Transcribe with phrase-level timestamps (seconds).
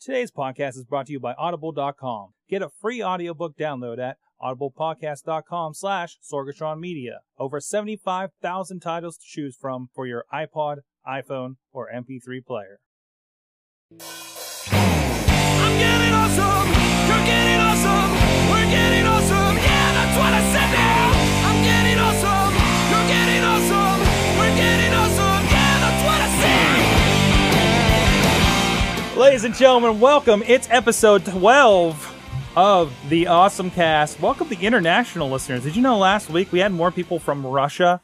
[0.00, 2.34] Today's podcast is brought to you by Audible.com.
[2.48, 7.20] Get a free audiobook download at audiblepodcast.com slash Sorgatron Media.
[7.38, 12.80] Over 75,000 titles to choose from for your iPod, iPhone, or MP3 player.
[29.16, 30.42] Ladies and gentlemen, welcome.
[30.44, 34.18] It's episode 12 of the Awesome Cast.
[34.20, 35.62] Welcome the international listeners.
[35.62, 38.00] Did you know last week we had more people from Russia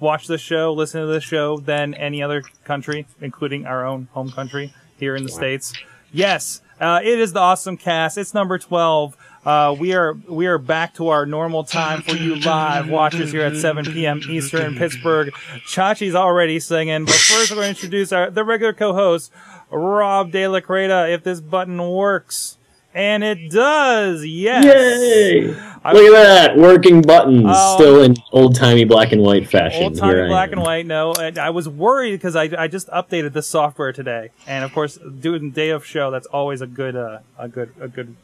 [0.00, 4.30] watch the show, listen to the show than any other country, including our own home
[4.30, 5.74] country here in the States?
[6.12, 8.16] Yes, uh, it is the Awesome Cast.
[8.16, 9.18] It's number 12.
[9.44, 13.42] Uh, we are we are back to our normal time for you live watchers here
[13.42, 14.22] at 7 p.m.
[14.30, 15.30] Eastern Pittsburgh.
[15.66, 19.30] Chachi's already singing, but first we're going to introduce our the regular co-host
[19.74, 21.12] Rob De La Creta.
[21.12, 22.56] If this button works,
[22.94, 24.64] and it does, yes.
[24.64, 25.54] Yay!
[25.86, 27.74] I- Look at that, working buttons, Oh.
[27.76, 29.82] still in old timey black and white fashion.
[29.82, 30.86] Old timey black and white.
[30.86, 34.72] No, and I was worried because I, I just updated the software today, and of
[34.72, 38.16] course, doing day of show that's always a good uh, a good a good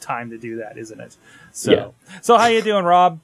[0.00, 1.16] time to do that, isn't it?
[1.52, 1.86] So Yeah.
[2.20, 3.20] so how you doing, Rob?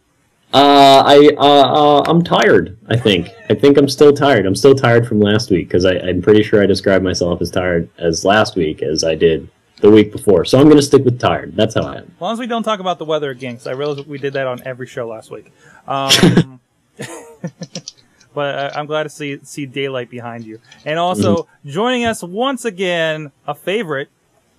[0.52, 2.76] Uh, I uh, uh, I'm tired.
[2.88, 3.30] I think.
[3.48, 4.44] I think I'm still tired.
[4.44, 7.88] I'm still tired from last week because I'm pretty sure I described myself as tired
[7.98, 9.48] as last week as I did
[9.80, 10.44] the week before.
[10.44, 11.56] So I'm gonna stick with tired.
[11.56, 12.12] That's how I am.
[12.16, 14.34] As long as we don't talk about the weather again, because I realized we did
[14.34, 15.50] that on every show last week.
[15.88, 16.60] Um,
[18.34, 22.66] but uh, I'm glad to see see daylight behind you, and also joining us once
[22.66, 24.10] again, a favorite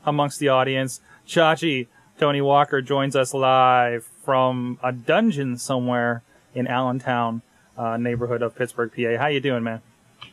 [0.05, 1.87] amongst the audience, Chachi
[2.19, 6.23] Tony Walker joins us live from a dungeon somewhere
[6.55, 7.41] in Allentown,
[7.77, 9.17] uh, neighborhood of Pittsburgh, PA.
[9.17, 9.81] How you doing, man?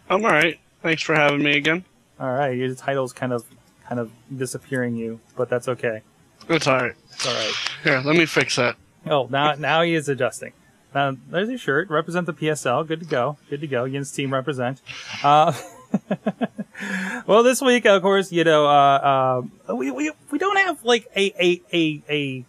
[0.09, 0.59] I'm all right.
[0.83, 1.85] Thanks for having me again.
[2.19, 3.45] All right, your title's kind of
[3.89, 6.03] kind of disappearing you, but that's okay.
[6.49, 6.95] It's all right.
[7.13, 7.53] It's all right.
[7.83, 8.77] Here, let me fix that.
[9.07, 10.53] Oh, now now he is adjusting.
[10.95, 11.91] Now there's your shirt.
[11.91, 12.87] Represent the PSL.
[12.87, 13.39] Good to go.
[13.49, 13.85] Good to go.
[13.85, 14.83] Yin's team represent.
[15.23, 15.53] Uh,
[17.27, 21.07] well, this week, of course, you know, uh, uh, we, we we don't have like
[21.17, 22.45] a a a a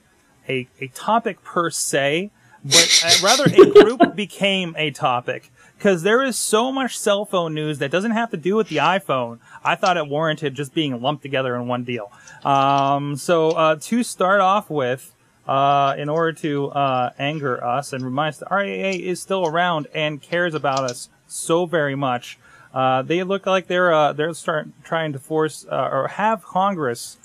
[0.52, 2.32] a, a topic per se,
[2.64, 7.54] but uh, rather a group became a topic because there is so much cell phone
[7.54, 9.40] news that doesn't have to do with the iPhone.
[9.64, 12.12] I thought it warranted just being lumped together in one deal.
[12.44, 15.16] Um, so uh, to start off with,
[15.48, 19.88] uh, in order to uh, anger us and remind us that RAA is still around
[19.94, 22.38] and cares about us so very much.
[22.74, 27.18] Uh, they look like they're uh, they're start trying to force uh, or have Congress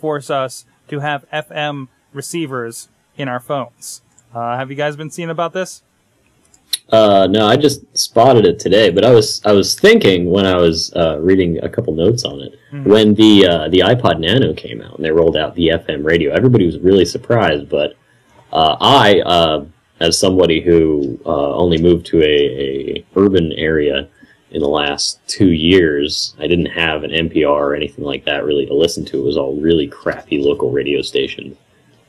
[0.00, 4.02] force us to have FM receivers in our phones.
[4.34, 5.82] Uh, have you guys been seeing about this?
[6.90, 10.56] Uh, no, I just spotted it today, but I was I was thinking when I
[10.56, 12.84] was uh, reading a couple notes on it Mhm.
[12.86, 16.32] when the uh, the iPod Nano came out and they rolled out the FM radio.
[16.32, 17.94] Everybody was really surprised, but
[18.52, 19.64] uh, I, uh,
[20.00, 24.08] as somebody who uh, only moved to a, a urban area
[24.50, 28.66] in the last two years, I didn't have an NPR or anything like that really
[28.66, 29.18] to listen to.
[29.20, 31.56] It was all really crappy local radio stations.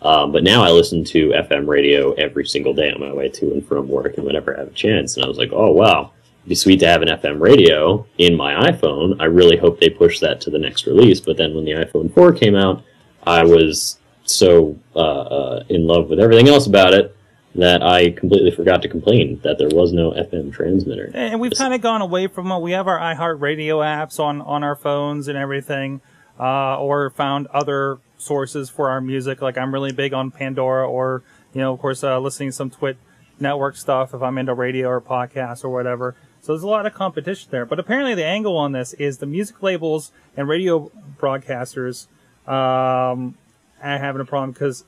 [0.01, 3.51] Um, but now I listen to FM radio every single day on my way to
[3.51, 5.15] and from work and whenever I have a chance.
[5.15, 6.11] And I was like, oh, wow,
[6.41, 9.19] it'd be sweet to have an FM radio in my iPhone.
[9.19, 11.19] I really hope they push that to the next release.
[11.19, 12.83] But then when the iPhone 4 came out,
[13.25, 17.15] I was so uh, uh, in love with everything else about it
[17.55, 21.09] that I completely forgot to complain that there was no FM transmitter.
[21.13, 22.59] And we've kind of gone away from it.
[22.59, 26.01] We have our iHeartRadio apps on, on our phones and everything,
[26.37, 29.41] uh, or found other sources for our music.
[29.41, 32.69] Like I'm really big on Pandora or, you know, of course, uh, listening to some
[32.69, 32.97] Twit
[33.39, 36.15] network stuff if I'm into radio or podcasts or whatever.
[36.41, 37.65] So there's a lot of competition there.
[37.65, 42.07] But apparently the angle on this is the music labels and radio broadcasters,
[42.47, 43.35] um,
[43.81, 44.83] are having a problem because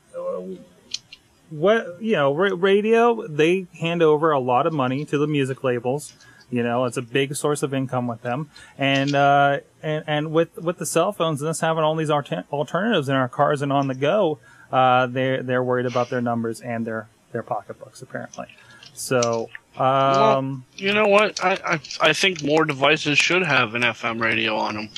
[1.50, 6.12] what you know radio they hand over a lot of money to the music labels
[6.50, 10.56] you know it's a big source of income with them and uh and and with
[10.58, 13.72] with the cell phones and us having all these alter- alternatives in our cars and
[13.72, 14.38] on the go
[14.72, 18.46] uh they're they're worried about their numbers and their their pocketbooks apparently
[18.94, 21.42] so um You know what?
[21.44, 24.88] I, I I think more devices should have an FM radio on them.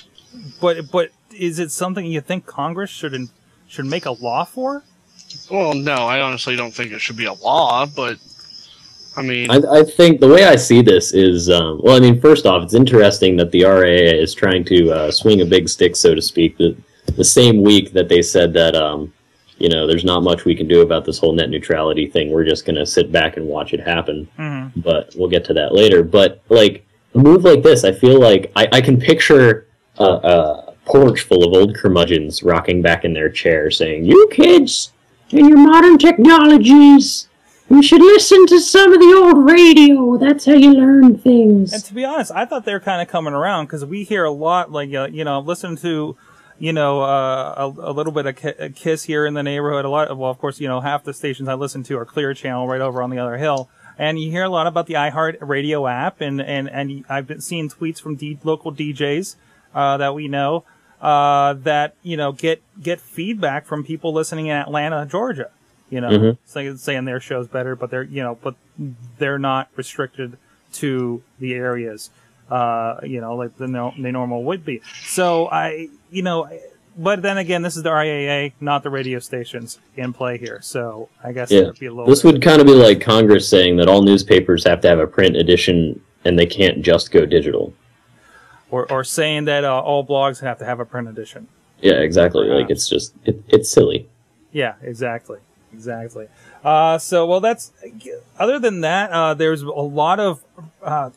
[0.61, 3.29] but but is it something you think congress should in,
[3.69, 4.83] should make a law for
[5.51, 8.19] Well, no, I honestly don't think it should be a law, but
[9.17, 12.21] I mean, I, I think the way I see this is, um, well, I mean,
[12.21, 15.97] first off, it's interesting that the RAA is trying to uh, swing a big stick,
[15.97, 16.77] so to speak, the,
[17.17, 19.13] the same week that they said that, um,
[19.59, 22.31] you know, there's not much we can do about this whole net neutrality thing.
[22.31, 24.29] We're just going to sit back and watch it happen.
[24.39, 24.81] mm-hmm.
[24.81, 26.03] But we'll get to that later.
[26.03, 29.67] But, like, a move like this, I feel like I, I can picture
[29.99, 34.93] a, uh, porch full of old curmudgeons rocking back in their chair saying, You kids
[35.33, 37.29] and your modern technologies,
[37.71, 40.17] you should listen to some of the old radio.
[40.17, 41.73] That's how you learn things.
[41.73, 44.25] And to be honest, I thought they were kind of coming around because we hear
[44.25, 46.17] a lot, like uh, you know, listen to,
[46.59, 49.85] you know, uh, a, a little bit of a Kiss here in the neighborhood.
[49.85, 52.05] A lot, of, well, of course, you know, half the stations I listen to are
[52.05, 54.95] Clear Channel right over on the other hill, and you hear a lot about the
[54.95, 59.37] iHeart Radio app, and and and I've been seeing tweets from D- local DJs
[59.77, 60.65] uh, that we know
[61.01, 65.51] uh, that you know get get feedback from people listening in Atlanta, Georgia.
[65.91, 66.39] You know, Mhm.
[66.45, 68.55] saying saying their show's better, but they're you know, but
[69.19, 70.37] they're not restricted
[70.75, 72.11] to the areas,
[72.51, 74.81] uh, you know, like the no, they normal would be.
[75.05, 76.49] So I, you know,
[76.97, 80.61] but then again, this is the RIAA, not the radio stations in play here.
[80.63, 81.71] So I guess Yeah.
[81.79, 82.07] be a little.
[82.07, 85.07] This would kind of be like Congress saying that all newspapers have to have a
[85.09, 87.73] print edition and they can't just go digital.
[88.73, 91.49] or or saying that uh, all blogs have to have a print edition.
[91.81, 92.47] Yeah, exactly.
[92.47, 94.07] Like it's just it, it's silly.
[94.53, 95.39] Yeah, exactly,
[95.73, 96.29] exactly.
[96.65, 97.73] Uh, so, well, that's
[98.39, 99.11] other than that.
[99.11, 100.45] Uh, there's a lot of
[100.83, 101.11] uh,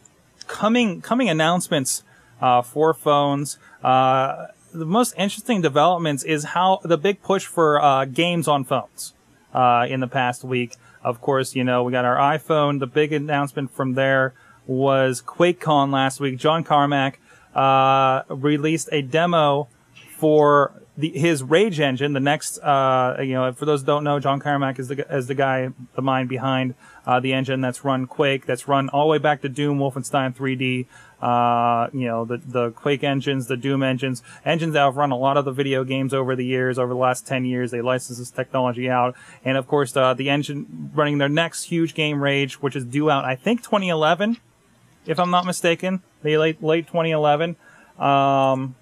[0.47, 2.03] coming coming announcements
[2.41, 3.57] uh, for phones.
[3.83, 9.13] Uh, the most interesting developments is how the big push for uh, games on phones
[9.53, 10.75] in the past week.
[11.03, 12.79] Of course, you know we got our iPhone.
[12.79, 14.33] The big announcement from there
[14.65, 16.37] was QuakeCon last week.
[16.37, 17.19] John Carmack
[18.29, 19.67] released a demo
[20.17, 22.13] for the, his Rage engine.
[22.13, 25.27] The next, uh, you know, for those who don't know, John Carmack is the is
[25.27, 26.75] the guy, the mind behind
[27.05, 30.35] uh, the engine that's run Quake, that's run all the way back to Doom, Wolfenstein
[30.35, 30.85] 3D.
[31.21, 35.17] Uh, you know, the the Quake engines, the Doom engines, engines that have run a
[35.17, 37.71] lot of the video games over the years, over the last 10 years.
[37.71, 39.15] They licensed this technology out.
[39.43, 43.09] And of course, uh, the engine running their next huge game, Rage, which is due
[43.09, 44.37] out, I think, 2011,
[45.05, 47.55] if I'm not mistaken, the late, late 2011.
[47.97, 48.75] Um,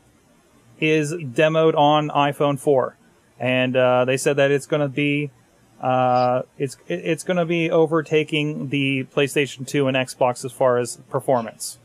[0.81, 2.97] is demoed on iPhone 4,
[3.39, 5.31] and uh, they said that it's going to be
[5.79, 10.97] uh, it's it's going to be overtaking the PlayStation 2 and Xbox as far as
[11.09, 11.77] performance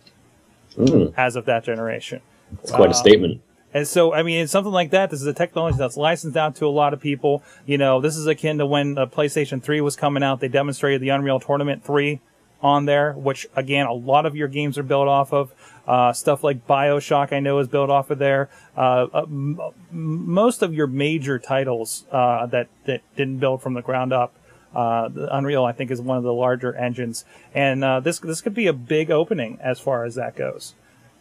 [0.77, 2.21] Mm, as of that generation.
[2.63, 3.41] it's quite a statement.
[3.73, 5.11] And so, I mean, it's something like that.
[5.11, 7.43] This is a technology that's licensed out to a lot of people.
[7.65, 10.41] You know, this is akin to when the PlayStation 3 was coming out.
[10.41, 12.21] They demonstrated the Unreal Tournament 3
[12.63, 15.53] on there, which again, a lot of your games are built off of.
[15.87, 18.49] Uh, stuff like Bioshock, I know, is built off of there.
[18.77, 19.61] Uh, uh, m-
[19.91, 24.35] most of your major titles uh, that that didn't build from the ground up.
[24.75, 27.25] Uh, Unreal, I think, is one of the larger engines,
[27.55, 30.75] and uh, this this could be a big opening as far as that goes.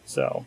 [0.04, 0.44] So,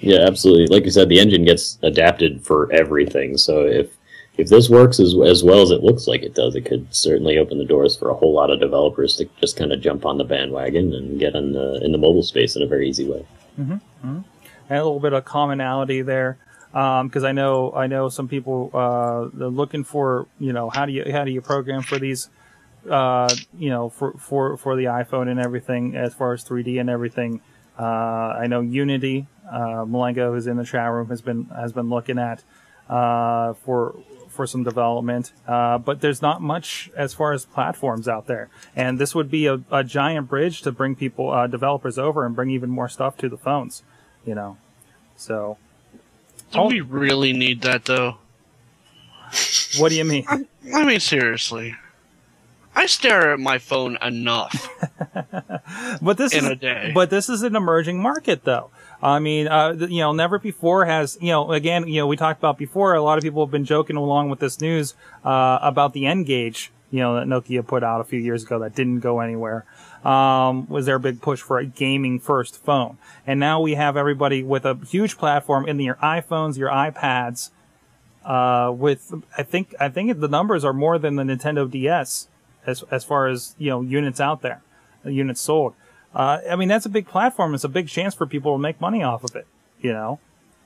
[0.00, 0.66] Yeah, absolutely.
[0.74, 3.36] Like you said, the engine gets adapted for everything.
[3.38, 3.90] So if
[4.38, 7.36] if this works as as well as it looks like it does, it could certainly
[7.38, 10.16] open the doors for a whole lot of developers to just kind of jump on
[10.16, 13.26] the bandwagon and get in the in the mobile space in a very easy way.
[13.58, 13.74] Mm-hmm.
[14.04, 14.24] and
[14.70, 16.38] a little bit of commonality there
[16.72, 20.92] because I know I know some people uh, they're looking for you know how do
[20.92, 22.30] you how do you program for these
[22.88, 26.88] uh, you know for, for for the iPhone and everything as far as 3D and
[26.88, 27.40] everything.
[27.76, 31.88] Uh, I know Unity uh, Malengo who's in the chat room has been has been
[31.88, 32.44] looking at
[32.88, 33.98] uh, for
[34.38, 38.96] for some development, uh, but there's not much as far as platforms out there, and
[39.00, 42.48] this would be a, a giant bridge to bring people uh, developers over and bring
[42.50, 43.82] even more stuff to the phones,
[44.24, 44.56] you know.
[45.16, 45.58] So,
[46.52, 48.18] Do we really need that though?
[49.78, 50.24] what do you mean?
[50.72, 51.74] I mean, seriously.
[52.76, 54.68] I stare at my phone enough
[56.00, 56.92] but this in is a day.
[56.94, 58.70] But this is an emerging market, though.
[59.02, 62.40] I mean, uh, you know, never before has, you know, again, you know, we talked
[62.40, 65.92] about before, a lot of people have been joking along with this news, uh, about
[65.92, 69.20] the N-Gage, you know, that Nokia put out a few years ago that didn't go
[69.20, 69.64] anywhere.
[70.04, 72.98] Um, was their big push for a gaming first phone.
[73.26, 77.50] And now we have everybody with a huge platform in your iPhones, your iPads,
[78.24, 82.28] uh, with, I think, I think the numbers are more than the Nintendo DS
[82.66, 84.62] as, as far as, you know, units out there,
[85.04, 85.74] units sold.
[86.14, 87.54] Uh, I mean, that's a big platform.
[87.54, 89.46] It's a big chance for people to make money off of it,
[89.80, 90.18] you know?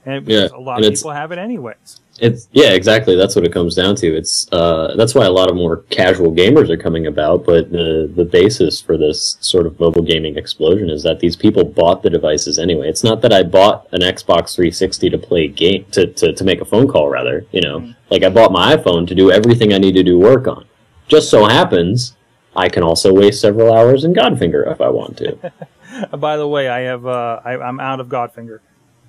[0.04, 2.00] And Yeah, a lot and of people have it anyways.
[2.20, 3.16] It's yeah, exactly.
[3.16, 4.06] That's what it comes down to.
[4.06, 7.46] It's uh, that's why a lot of more casual gamers are coming about.
[7.46, 11.64] But the the basis for this sort of mobile gaming explosion is that these people
[11.64, 12.88] bought the devices anyway.
[12.88, 16.61] It's not that I bought an Xbox 360 to play game to, to, to make
[16.61, 17.08] a phone call.
[17.08, 20.18] Rather, you know, like I bought my iPhone to do everything I need to do
[20.18, 20.66] work on.
[21.08, 22.14] Just so happens
[22.56, 25.52] I can also waste several hours in Godfinger if I want to.
[26.11, 28.61] Uh, by the way, I have, uh, I, I'm out of Godfinger.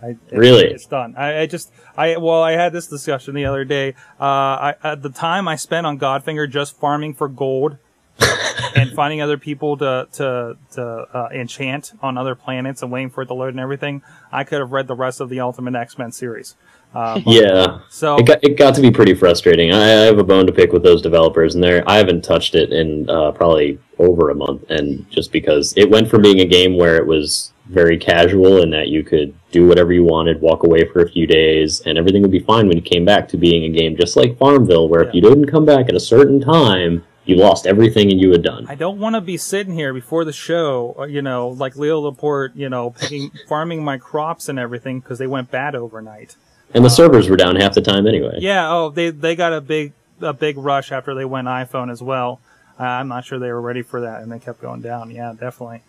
[0.01, 0.65] I, it- Really?
[0.65, 1.15] It's done.
[1.15, 3.95] I, I just, I, well, I had this discussion the other day.
[4.19, 7.77] Uh, I, at the time I spent on Godfinger just farming for gold
[8.75, 10.83] and finding other people to to to
[11.13, 14.59] uh, enchant on other planets and waiting for it to load and everything, I could
[14.59, 16.55] have read the rest of the Ultimate X Men series.
[16.93, 19.73] Uh, Yeah, so it got it got to be pretty frustrating.
[19.73, 22.55] I, I have a bone to pick with those developers, and there I haven't touched
[22.55, 26.45] it in uh, probably over a month, and just because it went from being a
[26.45, 30.63] game where it was very casual and that you could do whatever you wanted, walk
[30.63, 33.38] away for a few days, and everything would be fine when you came back to
[33.38, 36.41] being a game just like Farmville, where if you didn't come back at a certain
[36.41, 38.65] time, you lost everything and you had done.
[38.67, 42.00] I don't want to be sitting here before the show, uh, you know, like Leo
[42.00, 46.35] Laporte, you know, picking, farming my crops and everything because they went bad overnight.
[46.74, 48.38] And the servers were down half the time anyway.
[48.39, 48.70] Yeah.
[48.72, 52.39] Oh, they they got a big a big rush after they went iPhone as well.
[52.80, 55.12] Uh, I'm not sure they were ready for that, and they kept going down.
[55.12, 55.82] Yeah, definitely.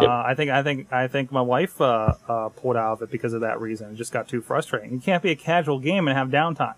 [0.00, 0.08] Yep.
[0.08, 3.10] Uh, I think I think I think my wife uh, uh, pulled out of it
[3.10, 3.90] because of that reason.
[3.90, 4.92] It just got too frustrating.
[4.92, 6.74] You can't be a casual game and have downtime.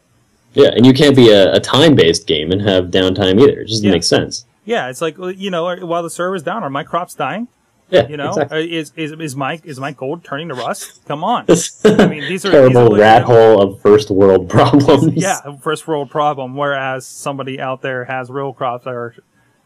[0.55, 3.61] Yeah, and you can't be a, a time based game and have downtime either.
[3.61, 3.93] It just doesn't Yeah.
[3.93, 4.47] make sense.
[4.65, 7.49] Yeah, it's like you know, while the server's down, are my crops dying?
[7.91, 8.59] Yeah, You know, exactly.
[8.77, 11.05] Uh, is is is my is my gold turning to rust?
[11.07, 11.47] Come on.
[11.85, 15.15] I mean, these are terrible these rat hole of first world problems.
[15.15, 16.57] Yeah, first world problem.
[16.57, 19.15] Whereas somebody out there has real crops that are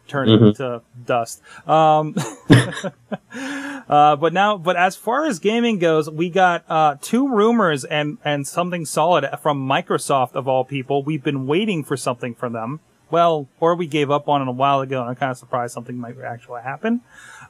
[0.07, 0.57] turning Mhm.
[0.57, 1.41] to dust.
[1.69, 2.15] Um,
[3.89, 8.19] uh, but now, but as far as gaming goes, we got uh, two rumors and
[8.25, 11.03] and something solid from Microsoft of all people.
[11.03, 12.81] We've been waiting for something from them.
[13.11, 15.73] Well, or we gave up on it a while ago, and I'm kind of surprised
[15.75, 17.03] something might actually happen.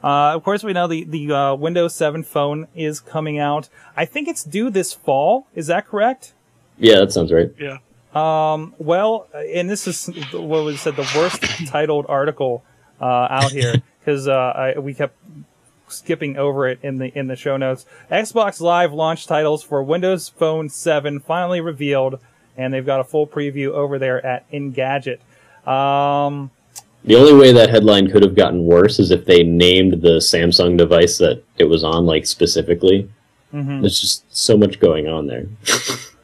[0.04, 3.70] Uh, of course, we know the the uh, Windows 7 phone is coming out.
[3.96, 5.46] I think it's due this fall.
[5.54, 6.34] Is that correct?
[6.78, 7.50] Yeah, that sounds right.
[7.58, 7.78] Yeah.
[8.14, 12.62] Um, well, and this is what was said the worst titled article
[13.00, 15.16] uh, out here because uh, we kept
[15.88, 17.86] skipping over it in the in the show notes.
[18.10, 22.20] Xbox Live launch titles for Windows Phone 7 finally revealed,
[22.58, 25.20] and they've got a full preview over there at Engadget.
[25.66, 26.50] Um,
[27.04, 30.78] The only way that headline could have gotten worse is if they named the Samsung
[30.78, 33.10] device that it was on, like specifically.
[33.52, 33.82] mhm.
[33.82, 35.46] There's just so much going on there.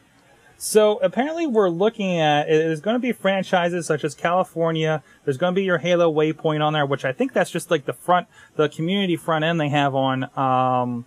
[0.63, 5.01] So apparently, we're looking at there's going to be franchises such as California.
[5.25, 7.85] There's going to be your Halo Waypoint on there, which I think that's just like
[7.85, 11.05] the front, the community front end they have on um,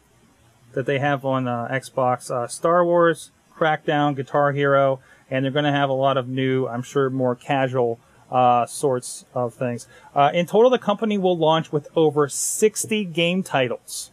[0.72, 2.32] that they have on uh, Xbox.
[2.32, 4.98] Uh, Star Wars, Crackdown, Guitar Hero,
[5.30, 8.00] and they're going to have a lot of new, I'm sure, more casual
[8.34, 9.86] uh, sorts of things.
[10.14, 14.10] Uh, in total, the company will launch with over 60 game titles.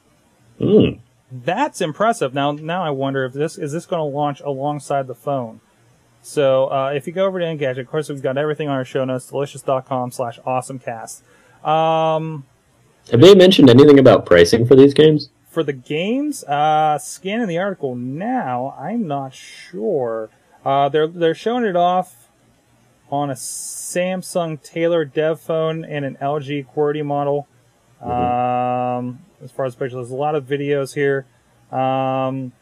[0.59, 0.99] Mm.
[1.31, 2.33] That's impressive.
[2.33, 5.59] Now, now I wonder if this is this going to launch alongside the phone.
[6.21, 8.85] So, uh, if you go over to Engadget, of course, we've got everything on our
[8.85, 11.21] show notes, delicious.com slash awesomecast.
[11.67, 12.45] Um,
[13.09, 15.29] Have they mentioned anything about pricing for these games?
[15.51, 20.29] for the games, uh, scanning the article now, I'm not sure.
[20.63, 22.30] Uh, they're, they're showing it off
[23.11, 27.47] on a Samsung Taylor dev phone and an LG QWERTY model.
[28.01, 31.25] Um, as far as pictures, there's a lot of videos here.
[31.71, 32.53] Um,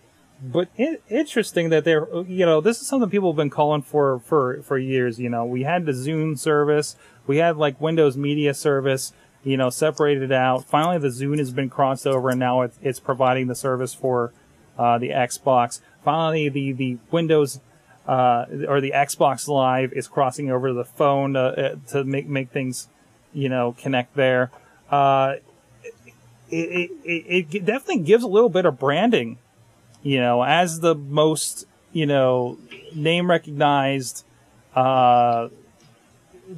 [0.42, 4.20] but it, interesting that they're, you know, this is something people have been calling for,
[4.20, 5.20] for, for years.
[5.20, 6.96] You know, we had the Zune service.
[7.28, 9.14] We had like Windows Media Service,
[9.44, 10.66] you know, separated out.
[10.66, 14.34] Finally, the Zune has been crossed over and now it's, it's providing the service for,
[14.78, 15.82] uh, the Xbox.
[16.04, 17.60] Finally, the, the Windows,
[18.10, 22.28] uh, or the Xbox Live is crossing over to the phone, uh, uh, to make,
[22.28, 22.88] make things,
[23.34, 24.50] you know, connect there.
[24.90, 25.36] Uh,
[26.50, 29.38] it, it, it definitely gives a little bit of branding,
[30.02, 32.58] you know, as the most, you know,
[32.96, 34.26] name recognized,
[34.76, 35.50] uh,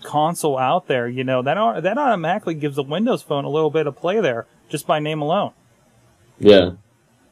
[0.03, 3.87] console out there, you know, that, that automatically gives the Windows phone a little bit
[3.87, 5.51] of play there just by name alone.
[6.39, 6.71] Yeah.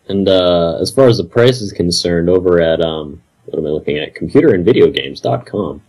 [0.10, 3.70] And uh, as far as the price is concerned, over at um, what am I
[3.70, 4.16] looking at?
[4.16, 5.82] Computerandvideogames.com.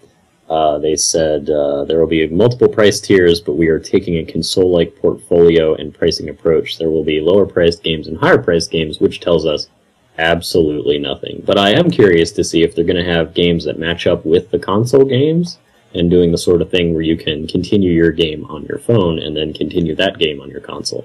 [0.49, 4.25] Uh, they said uh, there will be multiple price tiers, but we are taking a
[4.25, 6.76] console-like portfolio and pricing approach.
[6.76, 9.69] There will be lower-priced games and higher-priced games, which tells us
[10.19, 11.43] absolutely nothing.
[11.47, 14.26] But I am curious to see if they're going to have games that match up
[14.26, 15.59] with the console games
[15.95, 19.21] and doing the sort of thing where you can continue your game on your phone
[19.21, 21.05] and then continue that game on your console.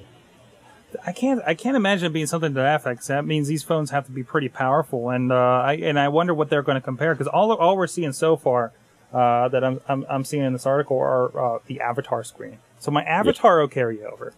[1.08, 3.08] I can't I can't imagine it being something to that effect.
[3.08, 6.34] That means these phones have to be pretty powerful, and uh, I and I wonder
[6.34, 8.72] what they're going to compare because all all we're seeing so far
[9.14, 12.58] uh, that I'm, I'm I'm seeing in this article are uh, the avatar screen.
[12.80, 14.34] So my avatar will carry over,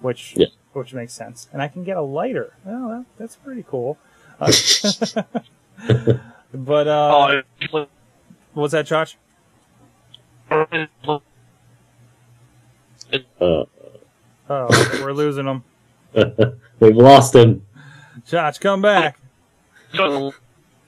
[0.00, 0.46] which Yeah.
[0.72, 2.54] which makes sense, and I can get a lighter.
[2.64, 3.96] Well, that, that's pretty cool.
[4.40, 4.50] Uh,
[6.52, 7.86] but uh, Oh,
[8.54, 9.16] what's that, Josh?
[13.40, 13.64] Uh,
[14.52, 14.66] Oh,
[15.00, 15.62] we're losing them.
[16.80, 17.64] we've lost him.
[18.26, 19.18] Josh, come back.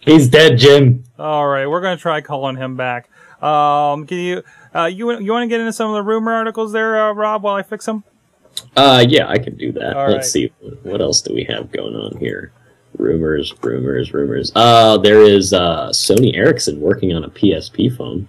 [0.01, 1.05] He's dead, Jim.
[1.19, 3.09] All right, we're going to try calling him back.
[3.43, 4.43] Um, can you
[4.75, 7.43] uh, you you want to get into some of the rumor articles there, uh, Rob,
[7.43, 8.05] while I fix them?
[8.77, 9.97] Uh, yeah, I can do that.
[9.97, 10.25] All Let's right.
[10.25, 10.53] see.
[10.83, 12.53] What else do we have going on here?
[12.99, 14.53] Rumors, rumors, rumors.
[14.55, 18.29] Uh, there is uh, Sony Ericsson working on a PSP phone.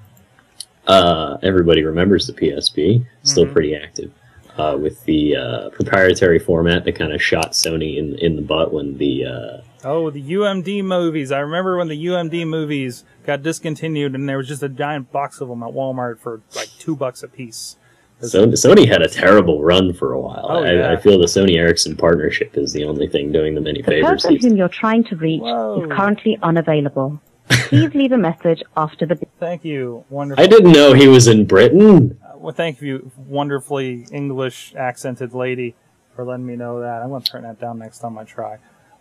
[0.88, 3.06] Uh, everybody remembers the PSP.
[3.24, 3.54] Still Mhm.
[3.54, 4.12] pretty active.
[4.58, 8.72] Uh, with the uh, proprietary format that kind of shot Sony in in the butt
[8.72, 11.32] when the uh, Oh, the UMD movies.
[11.32, 15.42] I remember when the UMD movies got discontinued, and there was just a giant box
[15.42, 17.78] of them at Walmart for like two bucks a piece.
[18.22, 20.46] Sony, Sony had a terrible run for a while.
[20.48, 20.92] Oh, I, yeah.
[20.94, 24.24] I feel the Sony Ericsson partnership is the only thing doing them any The favors.
[24.24, 25.82] person whom you're trying to reach Whoa.
[25.84, 27.20] is currently unavailable.
[27.50, 30.42] Please leave a message after the Thank you, wonderful.
[30.42, 32.18] I didn't know he was in Britain.
[32.44, 35.76] Well, thank you, wonderfully English accented lady,
[36.14, 37.02] for letting me know that.
[37.02, 38.56] I'm going to turn that down next time I try.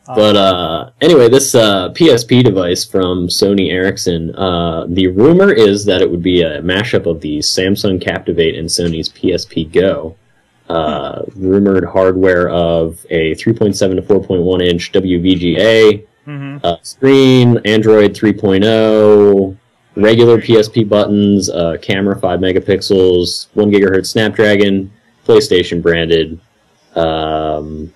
[0.07, 5.85] Um, But uh, anyway, this uh, PSP device from Sony Ericsson, uh, the rumor is
[5.87, 10.15] that it would be a mashup of the Samsung Captivate and Sony's PSP Go.
[10.69, 16.61] Uh, rumored hardware of a 3.7 to 4.1 inch WVGA mhm.
[16.63, 19.59] uh, screen, Android 3.0,
[19.97, 24.91] regular PSP buttons, uh, camera 5 megapixels, 1 gigahertz Snapdragon,
[25.27, 26.41] PlayStation branded.
[26.95, 27.93] Um,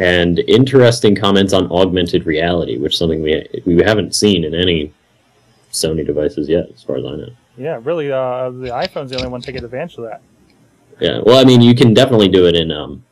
[0.00, 4.92] and interesting comments on augmented reality, which is something we we haven't seen in any
[5.72, 7.30] Sony devices yet, as far as I know.
[7.56, 10.20] Yeah, really, uh, the iPhone's the only one taking advantage of that.
[11.00, 13.04] Yeah, well, I mean, you can definitely do it in um,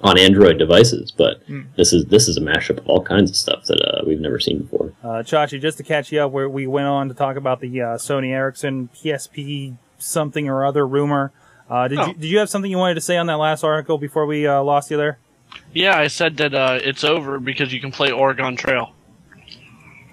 [0.00, 1.62] on Android devices, but Hmm.
[1.76, 4.40] this is this is a mashup of all kinds of stuff that uh, we've never
[4.40, 4.92] seen before.
[5.04, 7.80] Uh, Chachi, just to catch you up, where we went on to talk about the
[7.80, 11.30] uh, Sony Ericsson PSP something or other rumor.
[11.70, 12.06] Uh, did Oh.
[12.08, 14.46] you did you have something you wanted to say on that last article before we
[14.46, 15.18] uh, lost you there?
[15.72, 18.92] Yeah, I said that uh, it's over because you can play Oregon Trail.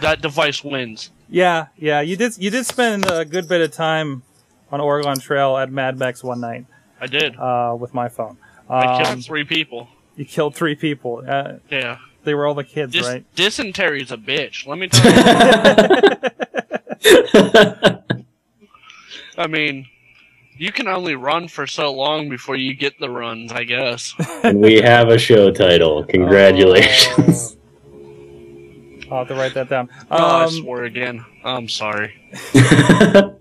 [0.00, 1.10] that device wins.
[1.28, 4.22] Yeah, yeah, you did you did spend a good bit of time
[4.72, 6.66] on Oregon Trail at Mad Max one night
[7.00, 7.36] I did.
[7.36, 8.36] uh, with my phone.
[8.68, 9.88] I Um, killed three people.
[10.16, 11.22] you killed three people.
[11.26, 11.98] Uh, Yeah.
[12.24, 13.24] they were all the kids, Dis- right?
[13.34, 14.66] Dysentery's a bitch.
[14.66, 15.10] Let me tell
[17.84, 17.98] you.
[19.38, 19.86] I mean,
[20.58, 24.14] you can only run for so long before you get the runs, I guess.
[24.42, 26.04] and we have a show title.
[26.04, 27.56] Congratulations.
[29.10, 29.88] I'll have to write that down.
[30.10, 31.24] oh, I Um, swore again.
[31.44, 32.12] I'm sorry.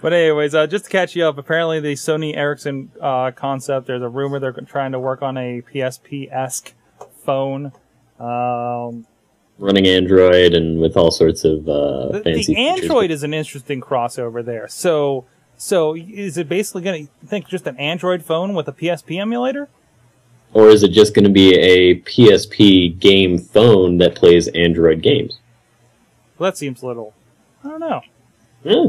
[0.00, 3.86] But anyways, uh, just to catch you up, apparently the Sony Ericsson uh, concept.
[3.86, 6.72] There's a rumor they're trying to work on a PSP-esque
[7.22, 7.72] phone.
[8.18, 9.06] Um,
[9.58, 13.82] Running Android and with all sorts of uh, the, fancy the Android is an interesting
[13.82, 14.68] crossover there.
[14.68, 15.26] So,
[15.58, 19.68] so is it basically going to think just an Android phone with a PSP emulator?
[20.54, 25.38] Or is it just going to be a PSP game phone that plays Android games?
[26.38, 27.14] Well, that seems a little.
[27.62, 28.00] I don't know.
[28.64, 28.86] Yeah.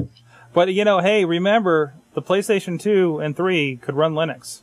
[0.54, 4.62] But you know, hey, remember the PlayStation 2 and 3 could run Linux.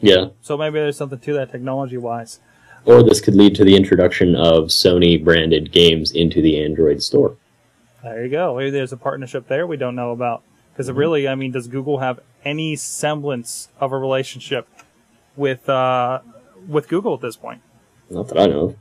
[0.00, 0.28] Yeah.
[0.42, 2.40] So maybe there's something to that technology-wise.
[2.84, 7.36] Or this could lead to the introduction of Sony branded games into the Android store.
[8.02, 8.56] There you go.
[8.56, 10.42] Maybe there's a partnership there we don't know about.
[10.72, 14.66] Because really, I mean, does Google have any semblance of a relationship
[15.36, 16.20] with uh,
[16.66, 17.60] with Google at this point?
[18.10, 18.74] Not that I know.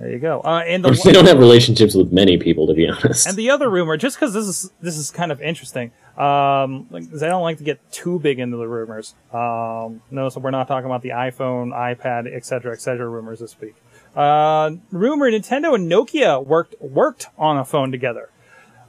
[0.00, 0.40] There you go.
[0.40, 3.26] Uh, and course, they don't have relationships with many people, to be honest.
[3.26, 5.92] and the other rumor, just because this is this is kind of interesting.
[6.16, 9.14] Um, like, I don't like to get too big into the rumors.
[9.30, 13.06] Um, no, so we're not talking about the iPhone, iPad, etc., etc.
[13.06, 13.74] rumors this week.
[14.16, 18.30] Uh, rumor: Nintendo and Nokia worked worked on a phone together.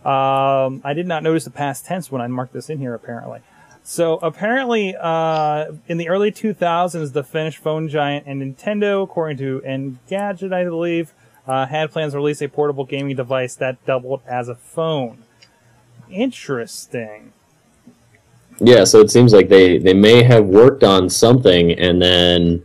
[0.06, 2.94] Um, I did not notice the past tense when I marked this in here.
[2.94, 3.42] Apparently,
[3.84, 9.62] so apparently, uh, in the early 2000s, the Finnish phone giant and Nintendo, according to
[9.66, 11.14] Engadget, I believe,
[11.48, 15.24] uh, had plans to release a portable gaming device that doubled as a phone.
[16.10, 17.34] Interesting.
[18.60, 22.64] Yeah, so it seems like they, they may have worked on something, and then,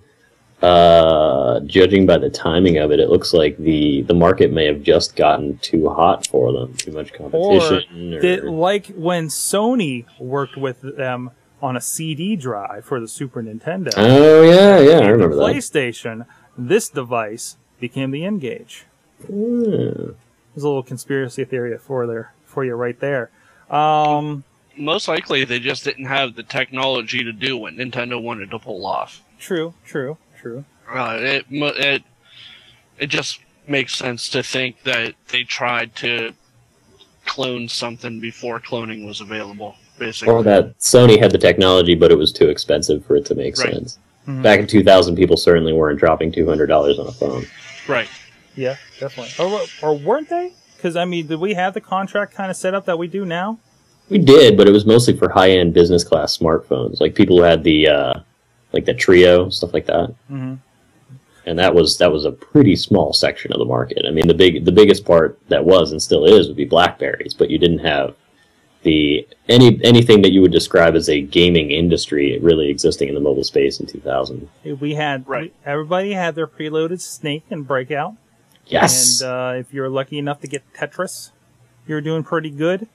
[0.63, 4.83] uh, judging by the timing of it, it looks like the, the market may have
[4.83, 8.15] just gotten too hot for them, too much competition.
[8.15, 11.31] Or, did, like when Sony worked with them
[11.63, 15.57] on a CD drive for the Super Nintendo oh yeah, yeah, I remember the that.
[15.57, 18.85] PlayStation, this device became the N-Gage.
[19.27, 20.13] Hmm.
[20.55, 23.31] There's a little conspiracy theory for there for you right there.
[23.71, 24.45] Um,
[24.77, 28.87] Most likely, they just didn't have the technology to do what Nintendo wanted to pull
[28.87, 29.23] off.
[29.39, 30.65] true, true, true.
[30.93, 32.03] Uh, it it
[32.99, 36.33] it just makes sense to think that they tried to
[37.25, 39.75] clone something before cloning was available.
[39.99, 43.35] Basically, Or that Sony had the technology, but it was too expensive for it to
[43.35, 43.73] make Right.
[43.73, 43.99] sense.
[44.29, 44.43] Mhm.
[44.43, 47.47] Back in 2000, people certainly weren't dropping $200 on a phone.
[47.89, 48.09] right?
[48.57, 49.33] Yeah, definitely.
[49.45, 50.53] Or, or weren't they?
[50.77, 53.25] Because I mean, did we have the contract kind of set up that we do
[53.25, 53.59] now?
[54.09, 57.43] We did, but it was mostly for high end business class smartphones, like people who
[57.43, 58.15] had the uh,
[58.77, 60.11] like the Treo stuff like that.
[60.31, 60.55] Mm-hmm.
[61.47, 64.05] And that was that was a pretty small section of the market.
[64.07, 67.35] I mean, the big the biggest part that was and still is would be Blackberries,
[67.35, 68.15] but you didn't have
[68.83, 73.21] the any anything that you would describe as a gaming industry really existing in the
[73.21, 74.49] mobile space in 2000.
[74.81, 75.53] We had Right.
[75.65, 78.15] everybody had their preloaded Snake and Breakout,
[78.67, 79.21] Yes.
[79.23, 81.31] and uh, if you're lucky enough to get Tetris,
[81.87, 82.89] you're doing pretty good.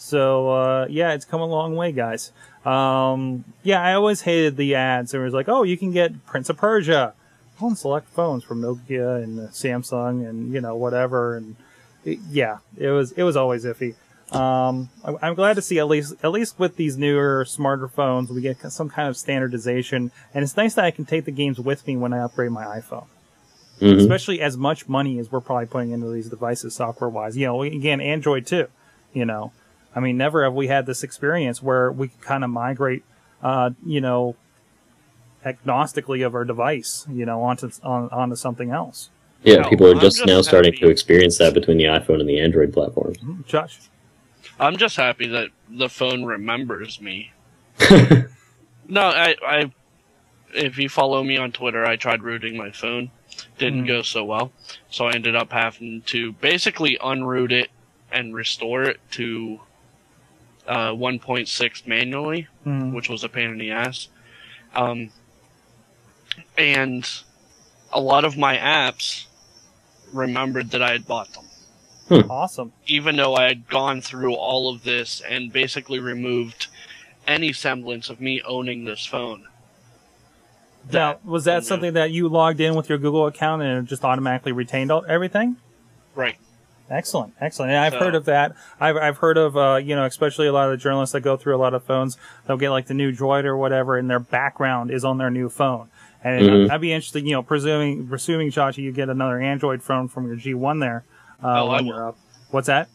[0.00, 2.32] So uh, yeah, it's come a long way, guys.
[2.64, 5.12] Um, yeah, I always hated the ads.
[5.12, 7.12] It was like, oh, you can get Prince of Persia
[7.60, 11.36] on select phones from Nokia and Samsung and you know whatever.
[11.36, 11.56] And
[12.04, 13.94] it, yeah, it was it was always iffy.
[14.34, 18.30] Um, I, I'm glad to see at least at least with these newer, smarter phones,
[18.30, 21.60] we get some kind of standardization, and it's nice that I can take the games
[21.60, 23.06] with me when I upgrade my iPhone
[23.80, 23.98] Mhm.
[23.98, 27.34] especially as much money as we're probably putting into these devices software wise.
[27.36, 28.66] You know, again, Android too.
[29.14, 29.52] You know,
[29.94, 33.02] I mean, never have we had this experience where we can kind of migrate,
[33.42, 34.36] uh, you know,
[35.44, 39.10] agnostically of our device, you know, onto on, onto something else.
[39.42, 42.28] Yeah, No, people are just just now starting to experience that between the iPhone and
[42.28, 43.18] the Android platforms.
[43.46, 43.78] Josh,
[44.58, 47.32] I'm just happy that the phone remembers me.
[48.88, 49.72] No, I, I,
[50.52, 53.12] if you follow me on Twitter, I tried rooting my phone.
[53.56, 53.86] Didn't Mhm.
[53.86, 54.50] go so well.
[54.90, 57.70] So I ended up having to basically unroot it
[58.10, 59.60] and restore it to
[60.70, 62.92] uh, 1.6 manually, Mm.
[62.94, 64.08] which was a pain in the ass.
[64.74, 65.10] Um,
[66.56, 67.08] and
[67.92, 69.24] a lot of my apps
[70.12, 72.72] remembered that I had bought them awesome.
[72.86, 76.68] even though I had gone through all of this and basically removed
[77.26, 79.46] any semblance of me owning this phone.
[80.92, 81.68] Now, was that Yeah.
[81.68, 85.04] something that you logged in with your Google account and it just automatically retained all,
[85.08, 85.56] everything?
[86.14, 86.36] Right.
[86.90, 87.70] Excellent, excellent.
[87.70, 88.56] And I've So- heard of that.
[88.80, 91.36] I've I've heard of uh, you know, especially a lot of the journalists that go
[91.36, 92.18] through a lot of phones.
[92.46, 95.48] They'll get like the new Droid or whatever, and their background is on their new
[95.48, 95.88] phone.
[96.24, 96.70] And Mhm.
[96.70, 100.36] I'd be interested, you know, presuming presuming Josh, you get another Android phone from your
[100.36, 101.04] G1 there
[101.42, 101.94] uh, Oh, I when will.
[101.94, 102.16] you're up.
[102.50, 102.88] What's that?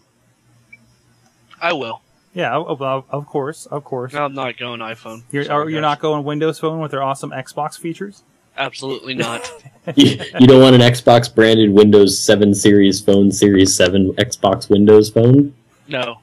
[1.62, 2.02] I will.
[2.34, 4.14] Yeah, of, of, of course, of course.
[4.14, 5.24] I'm not going iPhone.
[5.32, 8.24] You're, Sorry, or you're not going Windows Phone with their awesome Xbox features.
[8.58, 9.50] Absolutely not.
[9.96, 15.10] you, you don't want an Xbox branded Windows 7 Series phone, Series 7 Xbox Windows
[15.10, 15.54] phone?
[15.88, 16.20] no.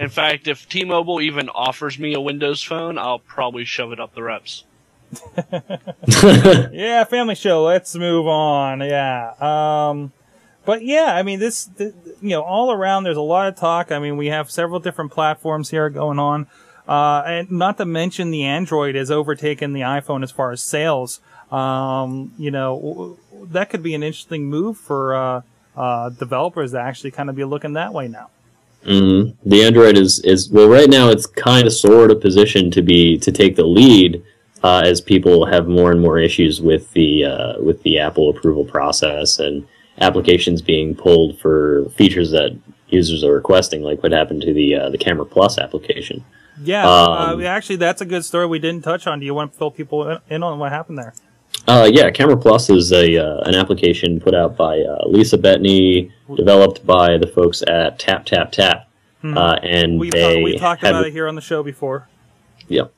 [0.00, 4.12] In fact, if T-Mobile even offers me a Windows phone, I'll probably shove it up
[4.14, 4.64] the reps.
[6.72, 7.64] Yeah, family show.
[7.64, 8.80] Let's move on.
[8.80, 9.32] Yeah.
[9.40, 10.12] Um,
[10.64, 13.92] but yeah, I mean, this, th- you know, all around, there's a lot of talk.
[13.92, 16.48] I mean, we have several different platforms here going on.
[16.88, 21.20] Uh, and not to mention the Android has overtaken the iPhone as far as sales.
[21.50, 23.18] Um, you know,
[23.50, 25.42] that could be an interesting move for, uh,
[25.76, 28.30] uh, developers to actually kind of be looking that way now.
[28.84, 32.82] hmm The Android is, is well right now it's kind of sort of positioned to
[32.82, 34.22] be to take the lead
[34.62, 38.64] uh, as people have more and more issues with the uh, with the Apple approval
[38.64, 39.66] process and
[40.00, 44.88] applications being pulled for features that users are requesting, like what happened to the uh,
[44.90, 46.24] the Camera Plus application.
[46.62, 46.88] Yeah.
[46.88, 49.20] Um, uh, actually, that's a good story we didn't touch on.
[49.20, 51.14] Do you want to fill people in- on what happened there?
[51.66, 56.12] Uh, yeah, Camera Plus is a uh, an application put out by uh, Lisa Bettany,
[56.34, 58.88] developed by the folks at Tap Tap Tap,
[59.22, 59.36] Hmm.
[59.38, 62.08] uh, and We've, they we talked had, about it here on the show before.
[62.68, 62.92] Yep.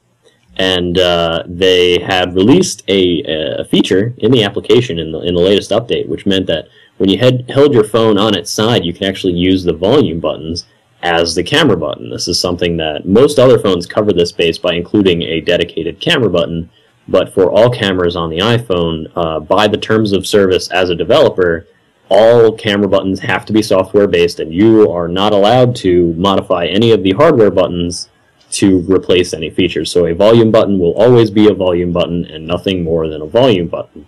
[0.56, 3.22] And uh, they had released a,
[3.60, 7.08] a feature in the application in the in the latest update, which meant that when
[7.08, 10.66] you had held your phone on its side, you can actually use the volume buttons
[11.02, 12.10] as the camera button.
[12.10, 16.30] This is something that most other phones cover this space by including a dedicated camera
[16.30, 16.70] button.
[17.06, 20.94] But for all cameras on the iPhone, uh, by the terms of service as a
[20.94, 21.66] developer,
[22.10, 26.66] all camera buttons have to be software based, and you are not allowed to modify
[26.66, 28.08] any of the hardware buttons
[28.50, 29.90] to replace any features.
[29.90, 33.26] So a volume button will always be a volume button and nothing more than a
[33.26, 34.06] volume button.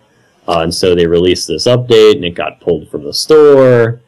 [0.48, 4.00] Uh, and so they released this update, and it got pulled from the store.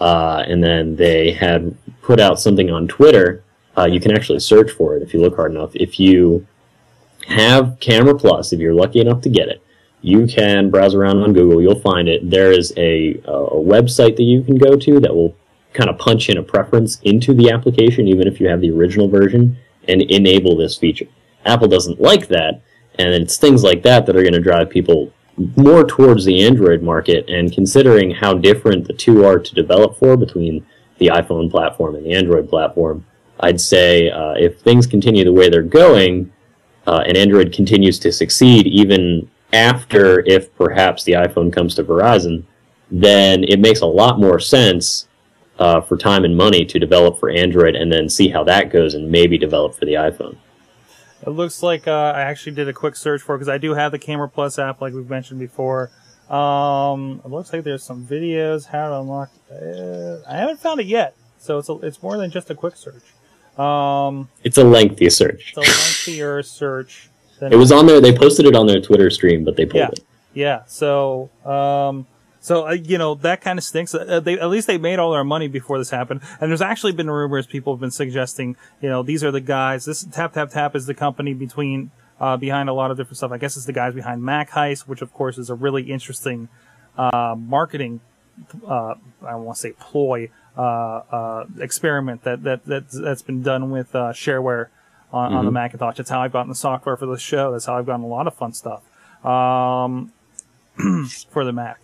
[0.00, 3.42] Uh, and then they had put out something on Twitter.
[3.76, 5.74] Uh, you can actually search for it if you look hard enough.
[5.74, 6.46] If you
[7.26, 9.62] have Camera Plus, if you're lucky enough to get it,
[10.02, 11.62] you can browse around on Google.
[11.62, 12.30] You'll find it.
[12.30, 15.34] There is a, a website that you can go to that will
[15.72, 19.08] kind of punch in a preference into the application, even if you have the original
[19.08, 19.56] version,
[19.88, 21.06] and enable this feature.
[21.46, 22.60] Apple doesn't like that,
[22.98, 25.10] and it's things like that that are going to drive people
[25.56, 27.28] more towards the Android market.
[27.28, 30.64] And considering how different the two are to develop for between
[30.98, 33.04] the iPhone platform and the Android platform,
[33.40, 36.32] I'd say uh, if things continue the way they're going,
[36.86, 42.44] uh, and Android continues to succeed even after if perhaps the iPhone comes to Verizon,
[42.90, 45.08] then it makes a lot more sense
[45.58, 48.94] uh, for time and money to develop for Android, and then see how that goes,
[48.94, 50.36] and maybe develop for the iPhone.
[51.26, 53.92] It looks like uh, I actually did a quick search for because I do have
[53.92, 55.90] the Camera Plus app, like we've mentioned before.
[56.30, 59.30] Um, it looks like there's some videos how to unlock.
[59.50, 62.76] Uh, I haven't found it yet, so it's a, it's more than just a quick
[62.76, 63.02] search.
[63.58, 65.54] Um, It's a lengthy search.
[65.56, 67.08] it's a lengthier search.
[67.38, 68.00] Than It was on there.
[68.00, 69.88] They posted it on their Twitter stream, but they pulled Yeah.
[69.88, 70.00] it.
[70.32, 70.62] Yeah.
[70.66, 72.06] So, um,
[72.40, 73.94] so uh, you know that kind of stinks.
[73.94, 76.20] Uh, they at least they made all their money before this happened.
[76.40, 77.46] And there's actually been rumors.
[77.46, 79.84] People have been suggesting, you know, these are the guys.
[79.84, 81.90] This Tap Tap Tap is the company between
[82.24, 83.32] uh, behind a lot of different stuff.
[83.32, 86.48] I guess it's the guys behind Mac Heist, which of course is a really interesting
[86.96, 88.00] uh, marketing.
[88.66, 93.70] Uh, I want to say ploy uh, uh, experiment that that that's, that's been done
[93.70, 94.68] with uh, shareware
[95.12, 95.98] on, on the Macintosh.
[95.98, 97.52] That's how I've gotten the software for the show.
[97.52, 98.82] That's how I've gotten a lot of fun stuff
[99.24, 100.10] um,
[101.28, 101.78] for the Mac.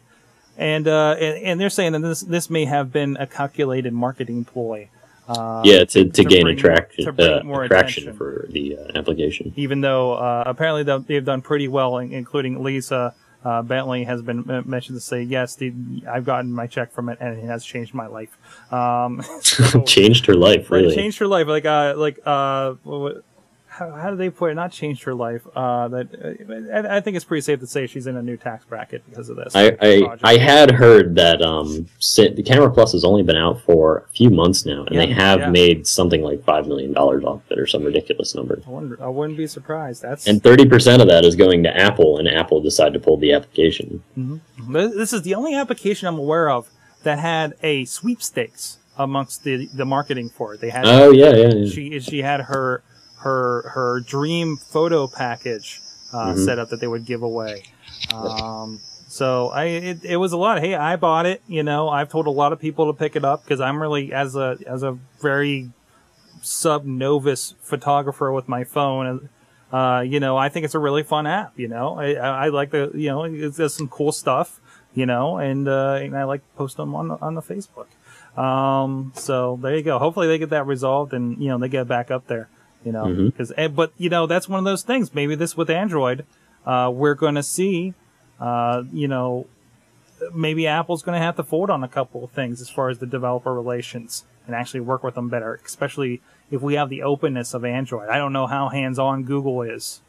[0.57, 4.46] And, uh, and and they're saying that this this may have been a calculated marketing
[4.46, 4.88] ploy.
[5.31, 9.53] Uh, Yeah, to, to, to gain bring- attraction, to uh, attraction for the uh, application.
[9.57, 13.14] even though uh, apparently they've- done pretty well, including Lisa
[13.45, 15.73] uh, Bentley has been uh, mentioned to say yes, the,
[16.11, 18.37] I've gotten my check from it and it has changed my life.
[18.73, 20.95] Um, so- Changed her life, really.
[20.95, 21.47] changed her life.
[21.47, 22.75] Like, uh, like, uh,
[23.81, 24.55] how, how do they put it?
[24.55, 25.43] Not changed her life.
[25.57, 28.37] Uh, that uh, I, I think it's pretty safe to say she's in a new
[28.37, 29.57] tax bracket because of this.
[29.57, 30.19] I, I.
[30.23, 34.29] I had heard that um, the Camera Plus has only been out for a few
[34.29, 35.51] months now, and they have yeah.
[35.51, 38.62] made something like $5 million off it or some ridiculous number.
[38.66, 40.03] I, wonder, I wouldn't be surprised.
[40.03, 43.33] That's And 30% of that is going to Apple, and Apple decided to pull the
[43.33, 44.03] application.
[44.69, 46.69] This this is the only application I'm aware of
[47.03, 50.61] that had a sweepstakes amongst the the marketing for it.
[50.61, 51.71] They had Oh, yeah, yeah, yeah.
[51.71, 52.83] she she had her
[53.20, 55.80] her her dream photo package
[56.12, 56.44] uh, Mhm.
[56.44, 57.64] set up that they would give away.
[58.12, 60.61] Um, so I it, it was a lot.
[60.61, 61.42] Hey, I bought it.
[61.46, 64.12] You know, I've told a lot of people to pick it up because I'm really
[64.12, 65.70] as a as a very
[66.42, 69.28] sub novice photographer with my phone.
[69.72, 71.52] Uh, you know, I think it's a really fun app.
[71.56, 74.61] You know, I, I, I like the you know it does some cool stuff.
[74.92, 77.87] You know, and uh, and I like to post them on the, on the Facebook.
[78.37, 79.98] Um, so there you go.
[80.00, 82.48] Hopefully they get that resolved and you know they get back up there.
[82.85, 85.14] You know, because but you know that's one of those things.
[85.14, 86.25] Maybe this with Android,
[86.64, 87.95] uh, we're going to see.
[88.40, 89.47] Uh, you know,
[90.35, 92.99] maybe Apple's going to have to fold on a couple of things as far as
[92.99, 97.55] the developer relations and actually work with them better, especially if we have the openness
[97.55, 98.09] of Android.
[98.09, 100.01] I don't know how hands-on Google is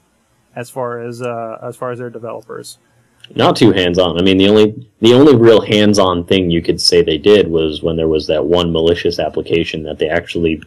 [0.56, 2.78] as far as uh, as far as their developers.
[3.36, 4.18] Not too hands-on.
[4.18, 7.84] I mean, the only the only real hands-on thing you could say they did was
[7.84, 10.62] when there was that one malicious application that they actually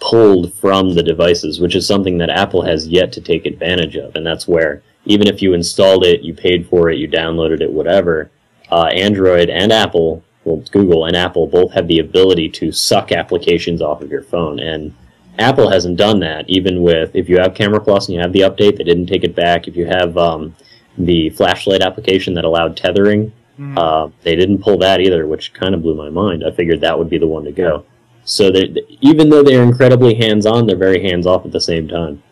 [0.00, 4.14] pulled from the devices, which is something that Apple has yet to take advantage of.
[4.16, 7.72] And that's where even if you installed it, you paid for it, you downloaded it,
[7.72, 8.30] whatever,
[8.70, 13.80] uh, Android and Apple, well, Google and Apple both have the ability to suck applications
[13.80, 14.58] off of your phone.
[14.58, 14.94] And
[15.38, 18.40] Apple hasn't done that, even with if you have Camera Plus and you have the
[18.40, 19.66] update, they didn't take it back.
[19.66, 20.54] If you have um,
[20.96, 23.32] the flashlight application that allowed tethering,
[23.78, 26.44] uh, they didn't pull that either, which kind of blew my mind.
[26.46, 27.84] I figured that would be the one to go.
[28.24, 32.22] So they, even though they're incredibly hands-on, they're very hands-off at the same time.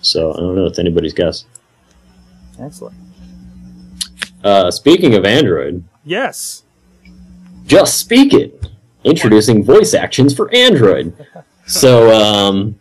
[0.00, 0.66] So I don't know.
[0.66, 1.44] It's anybody's guess.
[2.60, 2.96] Excellent.
[4.44, 6.62] Uh, speaking of Android, Yes.
[7.66, 8.68] just speak it.
[9.04, 11.14] Introducing voice actions for Android.
[11.64, 12.74] So, um,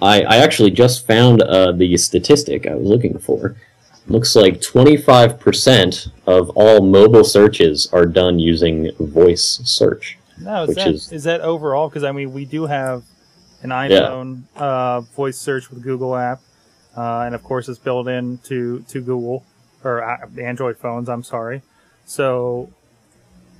[0.00, 3.56] I, I actually just found uh, the statistic I was looking for.
[4.08, 10.16] Looks like 25% of all mobile searches are done using voice search.
[10.40, 11.88] No, is that, is- is that overall?
[11.88, 13.04] Because I mean, we do have
[13.62, 16.40] an iPhone uh, voice search with Google app,
[16.96, 19.44] uh, and of course, it's built in to to Google
[19.84, 21.08] or uh, Android phones.
[21.08, 21.62] I'm sorry.
[22.06, 22.70] So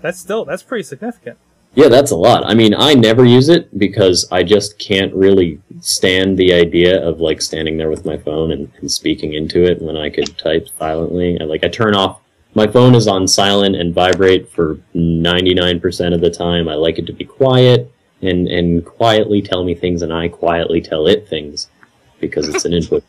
[0.00, 1.38] that's still that's pretty significant.
[1.74, 2.42] Yeah, that's a lot.
[2.44, 7.20] I mean, I never use it because I just can't really stand the idea of
[7.20, 10.66] like standing there with my phone and, and speaking into it when I could type
[10.78, 11.38] silently.
[11.40, 12.20] I, like I turn off
[12.54, 16.68] my phone is on silent and vibrate for 99% of the time.
[16.68, 17.90] I like it to be quiet
[18.22, 21.68] and and quietly tell me things and I quietly tell it things
[22.20, 23.02] because it's an input.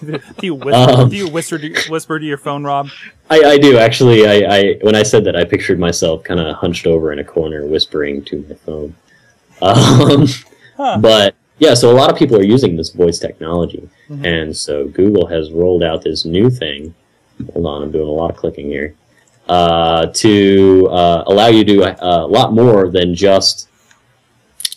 [0.06, 0.90] do you whisper?
[0.92, 1.08] Um.
[1.10, 2.88] do you whisper to, whisper to your phone, Rob?
[3.28, 4.26] I, I do actually.
[4.26, 7.24] I, I when I said that, I pictured myself kind of hunched over in a
[7.24, 8.94] corner, whispering to my phone.
[9.62, 10.26] Um,
[10.76, 10.98] Huh.
[11.00, 14.26] But yeah, so a lot of people are using this voice technology, Mhm.
[14.26, 16.94] and so Google has rolled out this new thing.
[17.52, 18.94] Hold on, I'm doing a lot of clicking here.
[19.48, 23.68] Uh, to uh, allow you to do a, a lot more than just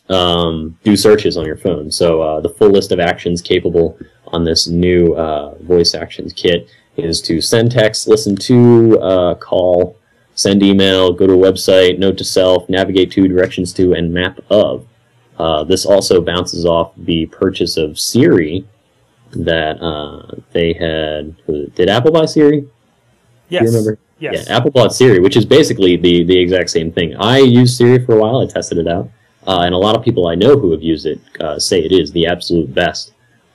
[0.09, 1.91] um, do searches on your phone.
[1.91, 6.69] So uh, the full list of actions capable on this new uh, voice actions kit
[6.97, 9.97] is to send text, listen to, uh, call,
[10.35, 14.39] send email, go to a website, note to self, navigate to, directions to, and map
[14.49, 14.87] of.
[15.37, 18.65] Uh, this also bounces off the purchase of Siri
[19.31, 21.35] that uh, they had.
[21.75, 22.67] Did Apple buy Siri?
[23.49, 23.61] Yes.
[23.61, 23.99] Do you remember?
[24.19, 24.47] Yes.
[24.47, 27.15] Yeah, Apple bought Siri, which is basically the, the exact same thing.
[27.17, 28.41] I used Siri for a while.
[28.41, 29.09] I tested it out.
[29.45, 31.93] Uh, and a lot of people I know who have used it uh, say it
[31.93, 33.13] is the absolute best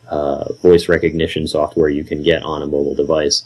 [0.08, 3.44] uh, voice recognition software you can get on a mobile device.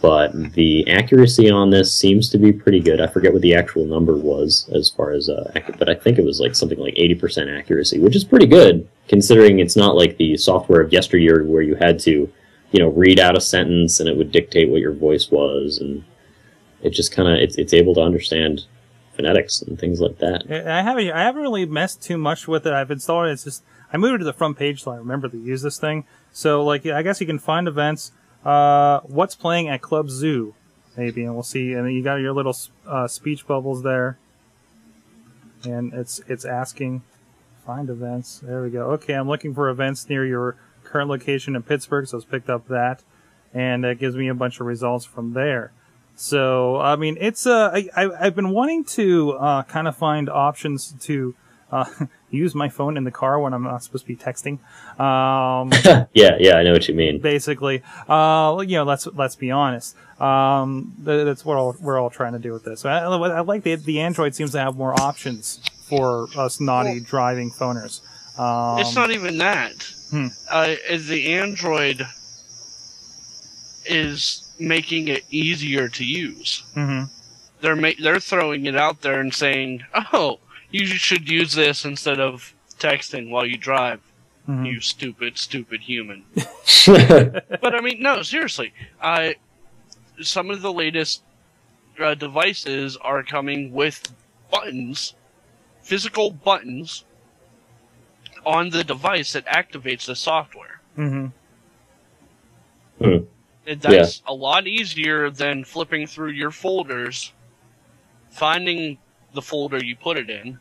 [0.00, 3.00] But the accuracy on this seems to be pretty good.
[3.00, 6.24] I forget what the actual number was as far as, uh, but I think it
[6.24, 10.36] was like something like 80% accuracy, which is pretty good considering it's not like the
[10.36, 12.30] software of yesteryear where you had to,
[12.70, 16.04] you know, read out a sentence and it would dictate what your voice was and
[16.82, 18.64] it just kind of it's, it's able to understand
[19.14, 20.44] phonetics and things like that.
[20.50, 22.72] I haven't I haven't really messed too much with it.
[22.72, 23.32] I've installed it.
[23.32, 25.78] It's just I moved it to the front page so I remember to use this
[25.78, 26.04] thing.
[26.32, 28.12] So like I guess you can find events.
[28.44, 30.54] Uh, what's playing at Club Zoo,
[30.96, 31.72] maybe, and we'll see.
[31.72, 34.18] And you got your little uh, speech bubbles there,
[35.64, 37.02] and it's it's asking
[37.64, 38.40] find events.
[38.42, 38.90] There we go.
[38.92, 42.68] Okay, I'm looking for events near your current location in Pittsburgh, so it's picked up
[42.68, 43.02] that,
[43.54, 45.72] and it gives me a bunch of results from there.
[46.16, 50.94] So, I mean, it's uh, I, I've been wanting to uh, kind of find options
[51.00, 51.34] to
[51.72, 51.84] uh,
[52.30, 54.58] use my phone in the car when I'm not supposed to be texting.
[55.00, 55.70] Um,
[56.14, 57.20] Yeah, yeah, I know what you mean.
[57.20, 59.96] basically, uh, you know, let's let's be honest.
[60.20, 62.84] Um, that's what all, we're all trying to do with this.
[62.84, 67.04] I, I like the the Android seems to have more options for us naughty Well-
[67.04, 68.00] driving phoners.
[68.38, 69.86] Um, it's not even that.
[70.10, 70.26] Hmm.
[70.50, 70.74] Uh,
[71.08, 72.04] the Android
[73.86, 76.62] is making it easier to use.
[76.74, 77.08] mhm.
[77.60, 80.38] They're ma- they're throwing it out there and saying, "Oh,
[80.74, 84.00] you should use this instead of texting while you drive."
[84.48, 84.66] Mhm.
[84.66, 86.24] You stupid, stupid human.
[86.86, 88.72] but I mean, no, seriously.
[89.00, 89.36] I
[90.20, 91.22] some of the latest
[91.98, 94.12] uh, devices are coming with
[94.50, 95.14] buttons,
[95.82, 97.04] physical buttons
[98.44, 100.80] on the device that activates the software.
[100.98, 101.32] Mhm.
[103.66, 107.32] And that's a lot easier than flipping through your folders,
[108.30, 108.98] finding
[109.34, 110.58] the folder you put it in,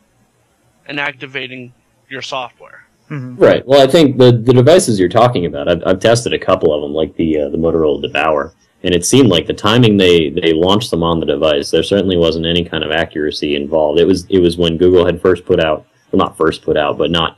[0.88, 1.74] and activating
[2.10, 2.86] your software.
[3.10, 3.36] Mhm.
[3.38, 3.66] Right.
[3.68, 6.82] Well, I think the the devices you're talking about, I've, I've tested a couple of
[6.82, 10.54] them, like the uh, the Motorola Devour, and it seemed like the timing they they
[10.54, 14.00] launched them on the device, there certainly wasn't any kind of accuracy involved.
[14.00, 16.98] It was it was when Google had first put out, well, not first put out,
[16.98, 17.38] but not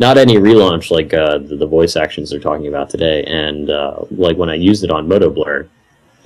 [0.00, 3.22] not any relaunch like uh, the, the voice actions they're talking about today.
[3.24, 5.68] And uh, like when I used it on Moto Blur,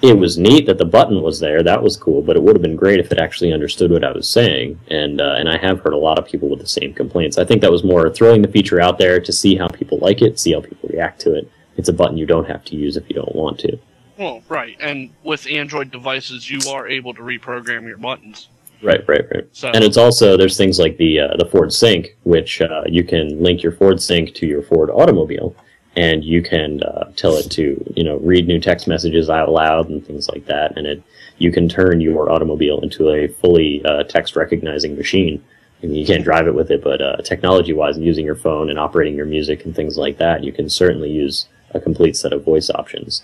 [0.01, 1.63] it was neat that the button was there.
[1.63, 4.13] That was cool, but it would have been great if it actually understood what I
[4.13, 4.79] was saying.
[4.89, 7.39] And uh, and I have heard a lot of people with the same complaints.
[7.39, 10.23] I think that was more throwing the feature out there to see how people like
[10.23, 11.51] it, see how people react to it.
[11.77, 13.79] It's a button you don't have to use if you don't want to.
[14.17, 18.49] Well, right, and with Android devices, you are able to reprogram your buttons.
[18.83, 19.49] Right, right, right.
[19.53, 23.03] So And it's also there's things like the uh, the Ford Sync, which uh, you
[23.03, 25.57] can link your Ford Sync to your Ford automobile,
[25.99, 29.89] and you can uh, tell it to you know read new text messages out loud
[29.89, 31.03] and things like that, and it
[31.39, 35.45] you can turn your automobile into a fully uh, text recognizing machine.
[35.81, 38.69] And you can't drive it with it, but uh, technology wise, and using your phone
[38.69, 42.33] and operating your music and things like that, you can certainly use a complete set
[42.33, 43.23] of voice options.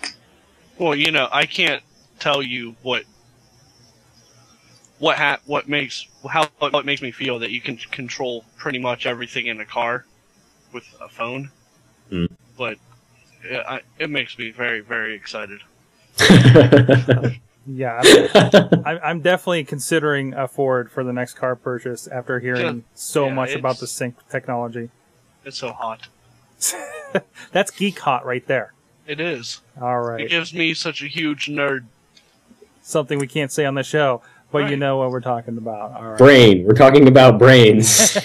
[0.77, 1.83] Well, you know, I can't
[2.17, 3.03] tell you what
[4.99, 9.05] what ha- what makes how what makes me feel that you can control pretty much
[9.05, 10.05] everything in a car
[10.71, 11.51] with a phone.
[12.09, 12.25] Hmm.
[12.57, 12.77] But
[13.43, 15.61] it, I, it makes me very very excited.
[17.67, 22.61] Yeah, I'm, I'm- I'm definitely considering a Ford for the next car purchase after hearing
[22.77, 22.81] Yeah.
[22.93, 24.91] so Yeah, much about the sync technology.
[25.43, 26.07] It's so hot.
[27.51, 28.73] That's geek hot right there.
[29.07, 29.61] It is.
[29.81, 30.21] All right.
[30.21, 31.85] It gives me such a huge nerd.
[32.83, 35.91] something we can't say on the show, but you know what we're talking about.
[35.93, 36.17] All right.
[36.19, 36.65] Brain.
[36.67, 38.15] We're talking about brains.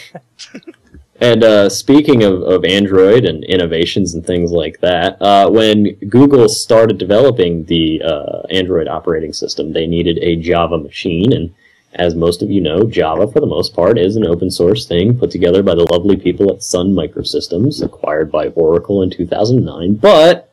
[1.20, 6.48] and uh, speaking of, of Android and innovations and things like that, uh, when Google
[6.48, 11.34] started developing the uh, Android operating system, they needed a Java machine.
[11.34, 11.54] And
[11.92, 15.18] as most of you know, Java, for the most part, is an open source thing
[15.18, 19.96] put together by the lovely people at Sun Microsystems, acquired by Oracle in 2009.
[19.96, 20.50] But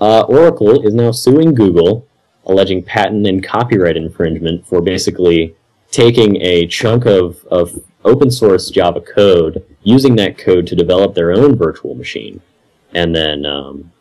[0.00, 2.06] uh, Oracle is now suing Google,
[2.44, 5.54] alleging patent and copyright infringement for basically
[5.90, 11.32] taking a chunk of, of open source Java code, using that code to develop their
[11.32, 12.40] own virtual machine,
[12.94, 13.92] and then um,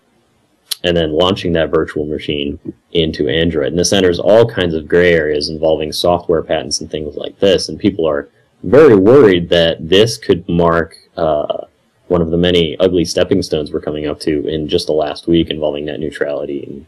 [0.84, 2.60] and then launching that virtual machine
[2.94, 3.68] into Android.
[3.68, 7.68] And this enters all kinds of gray areas involving software patents and things like this.
[7.68, 8.30] And people are
[8.64, 11.66] very worried that this could mark uh,
[12.08, 15.28] one of the many ugly stepping stones we're coming up to in just the last
[15.28, 16.86] week involving net neutrality and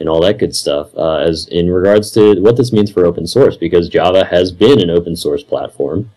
[0.00, 0.92] and all that good stuff.
[0.96, 4.80] Uh, as in regards to what this means for open source, because Java has been
[4.80, 6.10] an open source platform,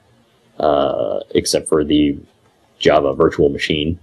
[0.59, 2.17] uh, except for the
[2.79, 3.99] Java virtual machine,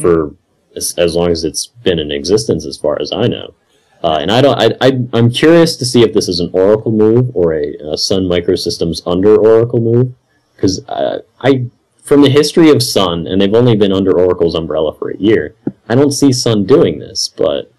[0.00, 0.34] for
[0.76, 3.54] as, as long as it's been in existence, as far as I know.
[4.02, 4.58] Uh, and I don't.
[4.58, 7.98] I, I I'm curious to see if this is an Oracle move or a, a
[7.98, 10.14] Sun Microsystems under Oracle move,
[10.56, 11.66] because uh, I
[12.02, 15.54] from the history of Sun, and they've only been under Oracle's umbrella for a year.
[15.88, 17.70] I don't see Sun doing this, but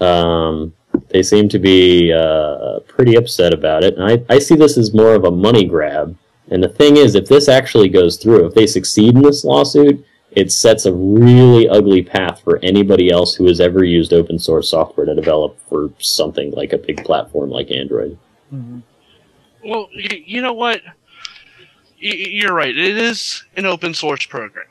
[0.00, 0.74] um,
[1.08, 3.96] they seem to be uh, pretty upset about it.
[3.96, 6.16] And I, I see this as more of a money grab.
[6.50, 10.04] And the thing is, if this actually goes through, if they succeed in this lawsuit,
[10.32, 14.68] it sets a really ugly path for anybody else who has ever used open source
[14.68, 18.18] software to develop for something like a big platform like Android.
[19.64, 20.82] Well, you know what?
[22.02, 22.76] Y- y- You're right.
[22.76, 24.66] It is an open source program.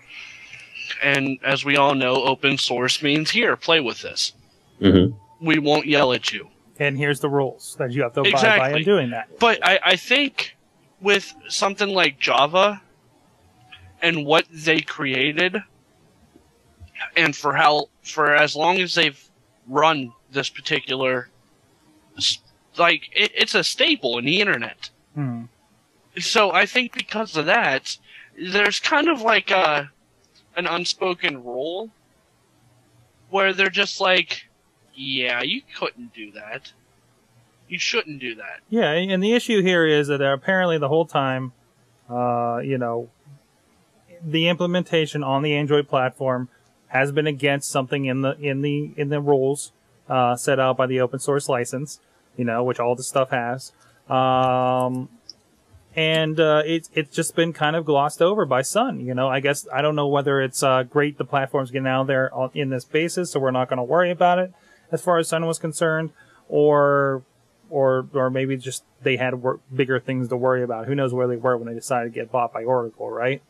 [1.01, 4.33] And as we all know, open source means here, play with this.
[4.79, 5.07] hmm
[5.41, 6.49] We won't yell at you.
[6.79, 8.79] And here's the rules that you have to abide by Exactly.
[8.81, 9.27] in doing that.
[9.39, 10.52] But I, I think
[11.03, 12.81] with something like Java
[14.01, 15.61] and what they created,
[17.15, 19.21] and for how for as long as they've
[19.67, 21.29] run this particular,
[22.77, 24.89] like it, it's a staple in the internet.
[25.13, 25.43] Hmm.
[26.19, 27.97] So I think because of that,
[28.37, 29.91] there's kind of like a
[30.55, 31.89] an unspoken rule
[33.29, 34.43] where they're just like,
[34.93, 36.71] yeah, you couldn't do that.
[37.73, 38.59] You shouldn't do that.
[38.69, 41.53] Yeah, and the issue here is that apparently the whole time,
[42.07, 43.09] uh, you know,
[44.23, 46.49] the implementation on the Android platform
[46.89, 49.71] has been against something in the in the in the rules
[50.07, 51.99] uh, set out by the open source license,
[52.37, 53.71] you know, which all this stuff has.
[54.07, 55.09] Um,
[55.95, 58.99] and uh, it's it's just been kind of glossed over by Sun.
[58.99, 62.05] You know, I guess I don't know whether it's uh, great the platform's getting out
[62.05, 64.53] there on, in this basis, so we're not going to worry about it
[64.91, 66.11] as far as Sun was concerned,
[66.47, 67.23] or
[67.73, 70.85] or or maybe just they had wor- bigger things to worry about.
[70.85, 73.41] Who knows where they were when they decided to get bought by Oracle, right?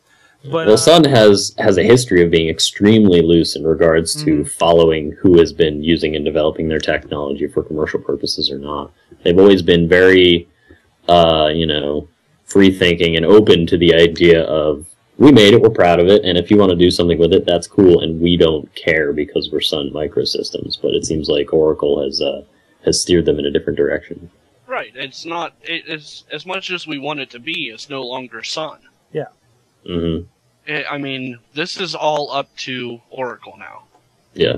[0.44, 4.40] But well, uh, Sun has has a history of being extremely loose in regards to
[4.40, 4.48] Mhm.
[4.48, 8.90] following who has been using and developing their technology for commercial purposes or not.
[9.22, 10.48] They've always been very,
[11.08, 12.08] uh, you know,
[12.46, 14.86] free thinking and open to the idea of
[15.18, 17.32] we made it, we're proud of it, and if you want to do something with
[17.32, 20.76] it, that's cool, and we don't care because we're Sun Microsystems.
[20.80, 22.42] But it seems like Oracle has uh,
[22.84, 24.30] has steered them in a different direction.
[24.66, 24.92] Right.
[24.94, 25.54] It's not.
[25.62, 27.68] It is as much as we want it to be.
[27.68, 28.78] It's no longer Sun.
[29.12, 29.28] Yeah.
[29.86, 30.20] Hmm.
[30.66, 33.84] It, I mean, this is all up to Oracle now.
[34.32, 34.56] Yeah.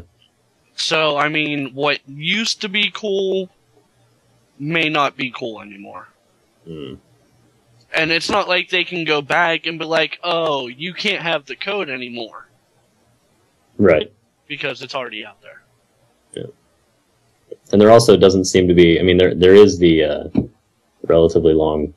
[0.76, 3.50] So I mean, what used to be cool
[4.58, 6.08] may not be cool anymore.
[6.66, 6.98] Mm.
[7.94, 11.46] And it's not like they can go back and be like, "Oh, you can't have
[11.46, 12.46] the code anymore
[13.78, 14.12] Right.
[14.46, 15.55] because it's already out there."
[17.72, 19.00] And there also doesn't seem to be.
[19.00, 20.28] I mean, there there is the uh,
[21.04, 21.94] relatively long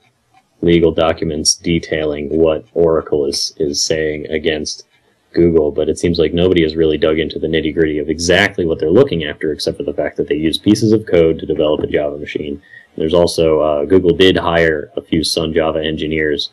[0.61, 4.86] legal documents detailing what Oracle is is saying against
[5.34, 8.65] Google, but it seems like nobody has really dug into the nitty gritty of exactly
[8.65, 11.45] what they're looking after, except for the fact that they use pieces of code to
[11.45, 12.61] develop a Java machine.
[12.97, 16.51] There's also uh, Google did hire a few Sun Java engineers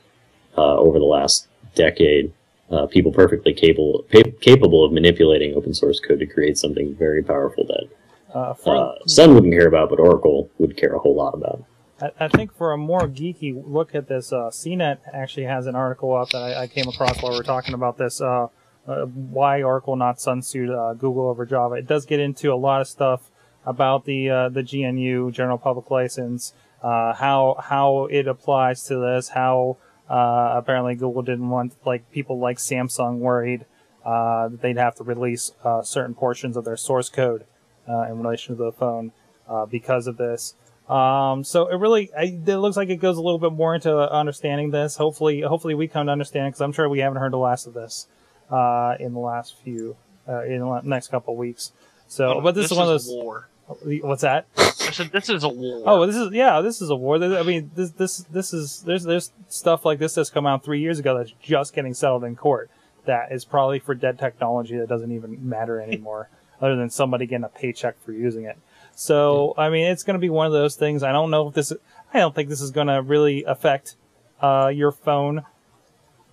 [0.58, 2.32] uh, over the last decade.
[2.70, 4.04] Uh, people perfectly capable
[4.40, 7.88] capable of manipulating open source code to create something very powerful that
[8.34, 11.64] uh, for, uh, Sun wouldn't care about, but Oracle would care a whole lot about.
[12.00, 15.74] I, I think for a more geeky look at this, uh, CNET actually has an
[15.74, 18.20] article up that I, I came across while we were talking about this.
[18.20, 18.48] Uh,
[18.86, 21.74] uh, why Oracle not Sun sued uh, Google over Java?
[21.74, 23.30] It does get into a lot of stuff
[23.64, 29.30] about the uh, the GNU General Public License, uh, how how it applies to this,
[29.30, 29.76] how
[30.08, 33.66] uh, apparently Google didn't want like people like Samsung worried
[34.04, 37.44] uh, that they'd have to release uh, certain portions of their source code
[37.88, 39.12] in relation to the phone
[39.48, 40.54] uh, because of this.
[40.88, 43.96] Um, so it really, I, it looks like it goes a little bit more into
[44.12, 44.96] understanding this.
[44.96, 47.74] Hopefully, hopefully we come to understand because I'm sure we haven't heard the last of
[47.74, 48.06] this
[48.50, 49.96] uh, in the last few,
[50.28, 51.72] uh, in the next couple of weeks.
[52.08, 53.08] So, but this, is one of those.
[53.08, 53.48] war.
[53.66, 54.46] What's that?
[54.56, 55.82] I said this is a war.
[55.86, 57.16] Oh, this is yeah, this is a war.
[57.16, 60.80] I mean, this this this is there's there's stuff like this that's come out three
[60.80, 62.70] years ago that's just getting settled in court.
[63.06, 66.28] That is probably for dead technology that doesn't even matter anymore,
[66.60, 68.56] other than somebody getting a paycheck for using it.
[68.94, 71.02] So I mean, it's going to be one of those things.
[71.02, 71.72] I don't know if this.
[72.14, 73.96] I don't think this is going to really affect
[74.40, 75.44] uh, your phone,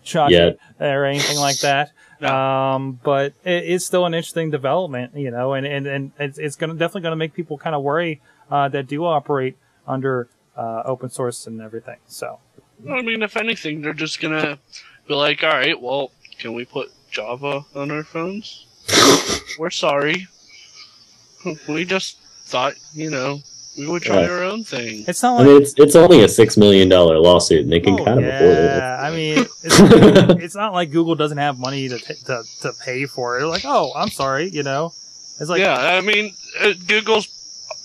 [0.03, 0.57] Chuck, Yet.
[0.79, 1.91] or anything like that.
[2.21, 2.33] No.
[2.33, 6.55] Um, but it is still an interesting development, you know, and, and, and it's, it's
[6.55, 11.09] gonna definitely gonna make people kind of worry, uh, that do operate under, uh, open
[11.09, 11.97] source and everything.
[12.07, 12.39] So,
[12.89, 14.57] I mean, if anything, they're just gonna
[15.07, 18.67] be like, "All right, well, can we put Java on our phones?"
[19.59, 20.27] We're sorry.
[21.67, 23.39] We just thought, you know,
[23.77, 24.29] we would try Right.
[24.29, 25.03] our own thing.
[25.07, 27.79] It's not I like mean, it's it's only a six million dollar lawsuit, and they
[27.79, 28.77] can Oh, kind of afford it.
[28.77, 28.97] yeah.
[29.01, 29.79] I mean, it's,
[30.43, 33.39] it's not like Google doesn't have money to, to to pay for it.
[33.41, 34.93] They're like, oh, I'm sorry, you know.
[35.39, 37.27] It's like, yeah, I mean, uh, Google's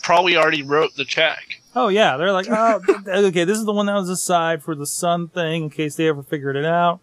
[0.03, 1.61] probably already wrote the check.
[1.75, 4.63] oh yeah, they're like, oh, th- th- okay, this is the one that was aside
[4.63, 7.01] for the sun thing in case they ever figured it out.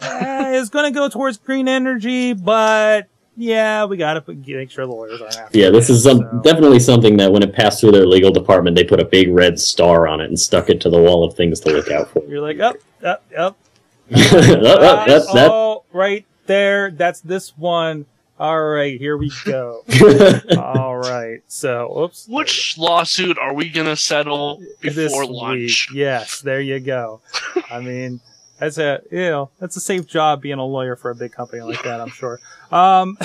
[0.00, 3.06] Eh, it's going to go towards green energy, but
[3.36, 5.58] yeah, we got to make sure the lawyers aren't after.
[5.58, 6.40] Yeah, this it, is some, so.
[6.42, 9.58] definitely something that when it passed through their legal department, they put a big red
[9.58, 12.22] star on it and stuck it to the wall of things to look out for.
[12.24, 13.56] You're like, up, up, up.
[14.08, 16.90] that, that, that, that- oh, right there.
[16.90, 18.06] That's this one.
[18.38, 19.84] All right, here we go.
[20.58, 21.40] All right.
[21.46, 22.26] So, oops.
[22.28, 25.30] Which lawsuit are we gonna settle This before week.
[25.30, 25.88] lunch?
[25.94, 27.20] Yes, there you go.
[27.70, 28.20] I mean,
[28.62, 31.62] that's a you know that's a safe job being a lawyer for a big company
[31.62, 32.00] like that.
[32.00, 32.38] I'm sure.
[32.72, 33.18] Um,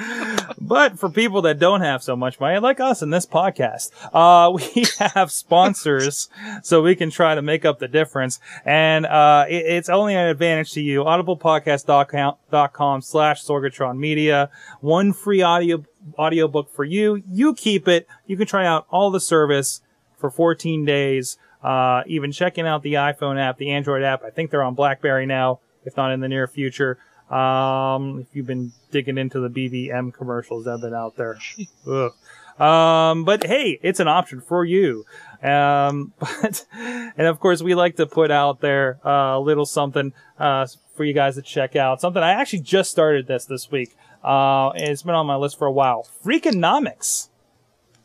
[0.60, 4.52] but for people that don't have so much money, like us in this podcast, uh,
[4.52, 6.28] we have sponsors,
[6.62, 8.38] so we can try to make up the difference.
[8.64, 11.02] And uh, it, it's only an advantage to you.
[11.02, 14.50] Audiblepodcast.com slash Sorgatron Media.
[14.80, 15.82] One free audio
[16.16, 17.20] audiobook for you.
[17.28, 18.06] You keep it.
[18.28, 19.80] You can try out all the service
[20.16, 21.38] for 14 days.
[21.68, 24.24] Uh, even checking out the iPhone app, the Android app.
[24.24, 26.98] I think they're on BlackBerry now, if not in the near future.
[27.28, 31.38] Um, if you've been digging into the BVM commercials that have been out there.
[32.58, 35.04] Um, but hey, it's an option for you.
[35.44, 40.12] Um, but, and of course, we like to put out there uh, a little something
[40.40, 40.66] uh,
[40.96, 42.00] for you guys to check out.
[42.00, 43.94] Something I actually just started this this week.
[44.24, 46.08] Uh, and it's been on my list for a while.
[46.24, 47.28] Freakonomics.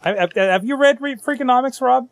[0.04, 2.10] I, I, have you read Freakonomics, Rob?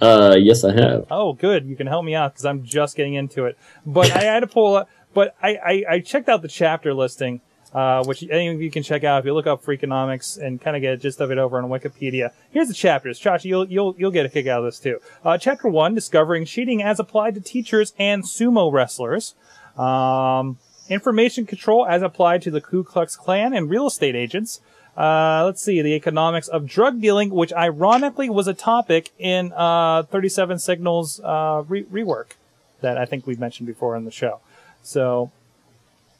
[0.00, 1.06] Uh, yes, I have.
[1.10, 1.66] Oh, good.
[1.66, 3.58] You can help me out because I'm just getting into it.
[3.84, 4.88] But I had to pull up.
[5.12, 7.40] But I, I, I checked out the chapter listing,
[7.74, 10.76] uh, which any of you can check out if you look up Freakonomics and kind
[10.76, 12.30] of get a gist of it over on Wikipedia.
[12.50, 13.20] Here's the chapters.
[13.20, 15.00] Chachi, you'll you'll you'll get a kick out of this too.
[15.24, 19.34] Uh, chapter one: Discovering cheating as applied to teachers and sumo wrestlers.
[19.76, 24.60] Um, information control as applied to the Ku Klux Klan and real estate agents.
[24.96, 30.02] Uh, let's see, the economics of drug dealing, which ironically was a topic in uh,
[30.04, 32.32] 37 Signals uh, re- rework
[32.80, 34.40] that I think we've mentioned before on the show.
[34.82, 35.30] So,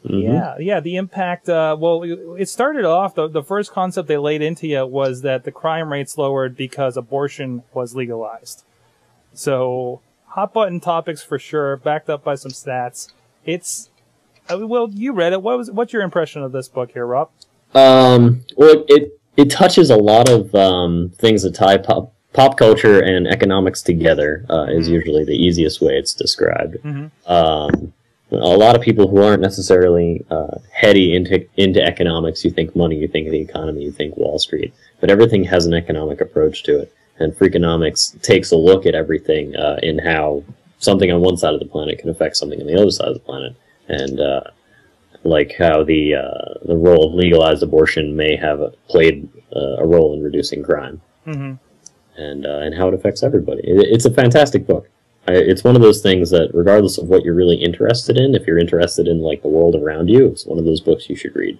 [0.05, 0.23] Mhm.
[0.23, 1.49] yeah, yeah, the impact.
[1.49, 5.45] Uh, well, it started off the the first concept they laid into you was that
[5.45, 8.65] the crime rates lowered because abortion was legalized.
[9.35, 13.13] So, hot button topics for sure, backed up by some stats.
[13.45, 13.91] It's
[14.49, 15.43] uh, well, you read it.
[15.43, 17.29] What was what's your impression of this book here, Rob?
[17.75, 23.01] Um, well, it it touches a lot of um, things that tie pop pop culture
[23.01, 24.45] and economics together.
[24.51, 24.93] Uh, is Mhm.
[24.93, 26.77] usually the easiest way it's described.
[26.85, 27.11] Mhm.
[27.27, 27.93] Um,
[28.33, 32.97] a lot of people who aren't necessarily uh, heady into into economics, you think money,
[32.97, 36.79] you think the economy, you think Wall Street, but everything has an economic approach to
[36.81, 36.93] it.
[37.19, 40.43] And Freakonomics takes a look at everything uh, in how
[40.79, 43.15] something on one side of the planet can affect something on the other side of
[43.15, 43.53] the planet,
[43.89, 44.41] and uh,
[45.25, 50.15] like how the uh, the role of legalized abortion may have played uh, a role
[50.15, 51.55] in reducing crime, Mm-hmm.
[52.21, 53.61] and uh, and how it affects everybody.
[53.65, 54.89] It, it's a fantastic book.
[55.29, 58.47] I, it's one of those things that, regardless of what you're really interested in, if
[58.47, 61.37] you're interested in like the world around you, it's one of those books you should
[61.37, 61.59] read.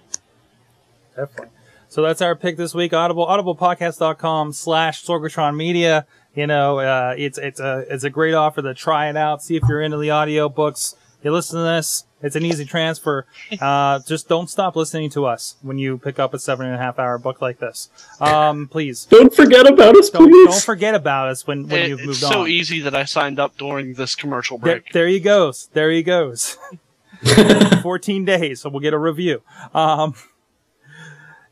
[1.15, 1.49] Definitely.
[1.89, 2.93] So that's our pick this week.
[2.93, 6.05] Audible, audiblepodcast.com slash Sorgatron Media.
[6.33, 9.43] You know, uh, it's, it's a, it's a great offer to try it out.
[9.43, 10.95] See if you're into the audio books.
[11.21, 12.05] You listen to this.
[12.23, 13.25] It's an easy transfer.
[13.61, 16.77] Uh, just don't stop listening to us when you pick up a seven and a
[16.77, 17.89] half hour book like this.
[18.19, 19.05] Um, please.
[19.05, 20.49] Don't forget about us, Don't, please.
[20.49, 22.29] don't forget about us when, when It- you've moved on.
[22.31, 24.93] it's so easy that I signed up during this commercial There, break.
[24.93, 25.69] there he goes.
[25.73, 26.57] There he goes.
[27.81, 29.41] 14 days, so we'll get a review.
[29.73, 30.15] Um,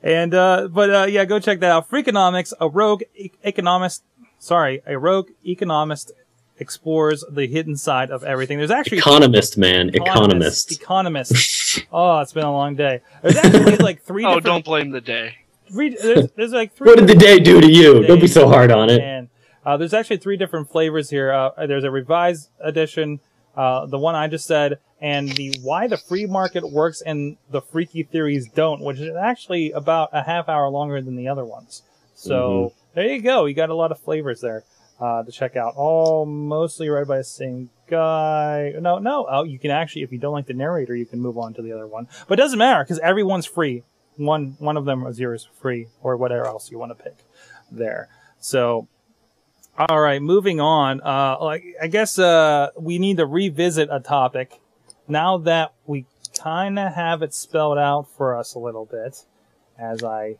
[0.01, 1.89] and, uh, but, uh, yeah, go check that out.
[1.89, 4.03] Freakonomics, a rogue e- economist,
[4.39, 6.11] sorry, a rogue economist
[6.59, 8.57] explores the hidden side of everything.
[8.57, 10.71] There's actually Economist, man, economist.
[10.71, 11.55] Economist.
[11.91, 13.01] Oh, it's been a long day.
[13.21, 15.35] There's actually like three Oh, different, Oh don't blame the day.
[15.71, 18.05] three, there's, there's like three What did the day do to you?
[18.07, 18.99] Don't be so hard on it.
[19.01, 19.29] and
[19.65, 21.31] uh, there's actually three different flavors here.
[21.31, 23.19] Uh, there's a revised edition,
[23.55, 27.61] uh, the one I just said, and the why the free market works and the
[27.61, 31.83] freaky theories don't, which is actually about a half hour longer than the other ones.
[32.15, 33.45] So there you go.
[33.45, 34.63] You got a lot of flavors there
[34.99, 35.73] uh, to check out.
[35.75, 38.73] All mostly read by the same guy.
[38.79, 39.25] No, no.
[39.29, 41.61] Oh, you can actually, if you don't like the narrator, you can move on to
[41.61, 42.07] the other one.
[42.27, 43.83] But it doesn't matter because everyone's free.
[44.17, 47.15] One one of them is yours free, or whatever else you want to pick
[47.71, 48.09] there.
[48.39, 48.87] So
[49.77, 50.99] all right, moving on.
[51.01, 54.59] Uh, like I guess uh, we need to revisit a topic
[55.07, 56.05] now that we
[56.37, 59.23] kind of have it spelled out for us a little bit.
[59.77, 60.35] As I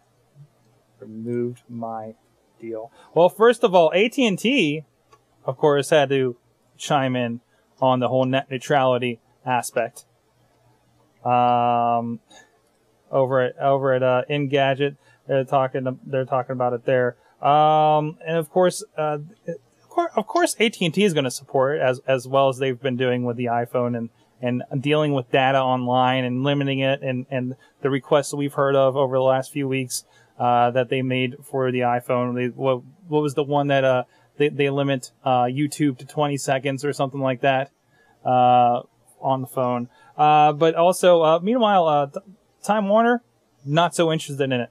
[0.99, 2.15] removed my
[2.59, 2.91] deal.
[3.13, 4.83] Well, first of all, AT and T,
[5.45, 6.37] of course, had to
[6.77, 7.41] chime in
[7.81, 10.05] on the whole net neutrality aspect.
[11.23, 12.19] Um,
[13.11, 14.95] over at over at uh, Engadget,
[15.27, 17.17] they're talking they're talking about it there.
[17.41, 19.19] Um, and of course, uh,
[20.15, 22.79] of course, AT and T is going to support it as as well as they've
[22.79, 24.09] been doing with the iPhone and
[24.41, 28.75] and dealing with data online and limiting it and and the requests that we've heard
[28.75, 30.05] of over the last few weeks
[30.39, 32.35] uh, that they made for the iPhone.
[32.35, 34.03] They, what what was the one that uh
[34.37, 37.71] they they limit uh, YouTube to 20 seconds or something like that
[38.25, 38.81] uh,
[39.21, 39.89] on the phone.
[40.17, 42.07] Uh, but also, uh, meanwhile, uh,
[42.63, 43.21] Time Warner
[43.65, 44.69] not so interested in it.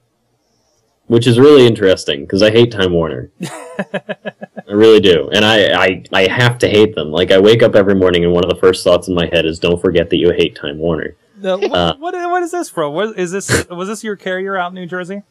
[1.07, 3.31] which is really interesting because I hate Time Warner.
[3.89, 7.09] I really do, and I, I I have to hate them.
[7.11, 9.45] Like I wake up every morning and one of the first thoughts in my head
[9.45, 11.61] is, "Don't forget that you hate Time Warner." What,
[11.99, 12.93] what what is this from?
[12.93, 13.67] What is this?
[13.69, 15.23] Was this your carrier out in New Jersey?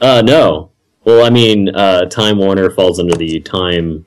[0.00, 0.70] Uh, no.
[1.04, 4.06] Well, I mean, uh, Time Warner falls under the Time,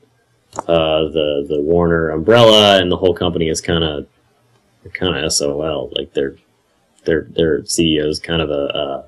[0.56, 4.06] uh, the the Warner umbrella, and the whole company is kind of
[4.94, 5.92] kind of SOL.
[5.94, 6.36] Like their
[7.04, 9.04] their their CEO is kind of a uh,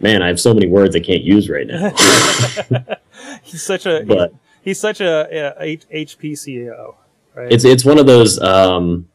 [0.00, 0.22] man.
[0.22, 1.90] I have so many words I can't use right now.
[3.42, 5.28] He's such a But- he's such a,
[5.92, 6.94] HP CEO,
[7.34, 7.52] right?
[7.52, 9.08] It's it's one of those um,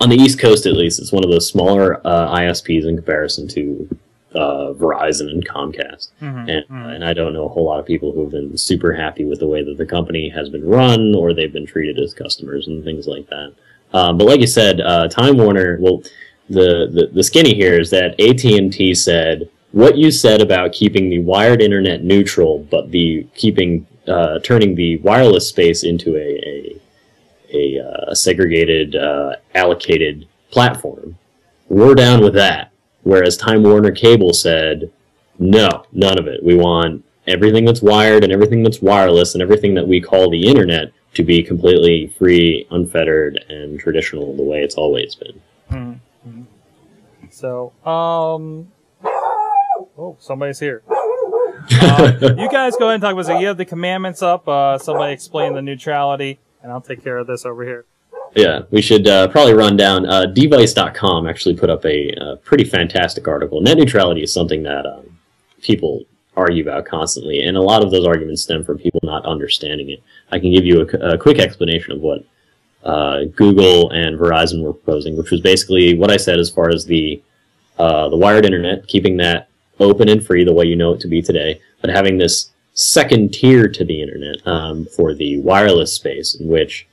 [0.00, 1.00] on the East Coast at least.
[1.00, 3.88] It's one of those smaller uh, ISPs in comparison to
[4.34, 6.08] uh, Verizon and Comcast.
[6.20, 6.94] Mhm, And, mhm.
[6.96, 9.38] and I don't know a whole lot of people who have been super happy with
[9.40, 12.82] the way that the company has been run or they've been treated as customers and
[12.84, 13.52] things like that.
[13.92, 15.78] Um, but like you said, uh, Time Warner.
[15.80, 16.02] Well,
[16.50, 20.72] the, the the skinny here is that AT and T said what you said about
[20.72, 26.28] keeping the wired internet neutral, but the keeping uh, turning the wireless space into a
[26.46, 26.80] a,
[27.78, 31.16] a, uh, a segregated uh, allocated platform.
[31.68, 32.72] We're down with that.
[33.04, 34.90] Whereas Time Warner Cable said,
[35.38, 36.42] no, none of it.
[36.42, 40.46] We want everything that's wired and everything that's wireless and everything that we call the
[40.46, 45.40] internet to be completely free, unfettered, and traditional the way it's always been.
[45.70, 45.98] Mhm,
[46.28, 46.44] mhm.
[47.30, 48.72] So, um,
[49.04, 50.82] oh, somebody's here.
[51.80, 53.40] Uh, you guys go ahead and talk about it.
[53.40, 54.46] You have the commandments up.
[54.46, 57.86] Uh, somebody explain the neutrality, and I'll take care of this over here.
[58.34, 60.06] Yeah, we should uh, probably run down.
[60.06, 63.60] Uh, Device.com actually put up a, uh pretty fantastic article.
[63.60, 65.18] Net neutrality is something that um,
[65.62, 66.04] people
[66.36, 70.02] argue about constantly, and a lot of those arguments stem from people not understanding it.
[70.32, 72.24] I can give you a, a quick explanation of what
[72.82, 76.84] uh, Google and Verizon were proposing, which was basically what I said as far as
[76.84, 77.22] the
[77.78, 79.48] uh, the wired internet, keeping that
[79.80, 83.32] open and free the way you know it to be today, but having this second
[83.32, 86.86] tier to the internet um, for the wireless space, in which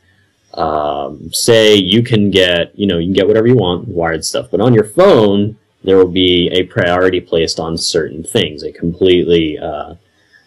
[0.56, 4.47] um, say you can get you know you can get whatever you want wired stuff
[4.52, 9.58] but on your phone there will be a priority placed on certain things a completely
[9.58, 9.95] uh,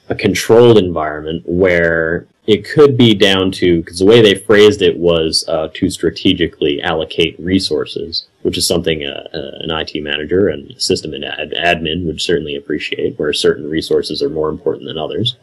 [0.09, 4.97] a controlled environment where it could be down to because the way they phrased it
[4.99, 10.81] was uh, to strategically allocate resources which is something uh, uh, an IT manager and
[10.81, 15.37] system and ad- admin would certainly appreciate where certain resources are more important than others.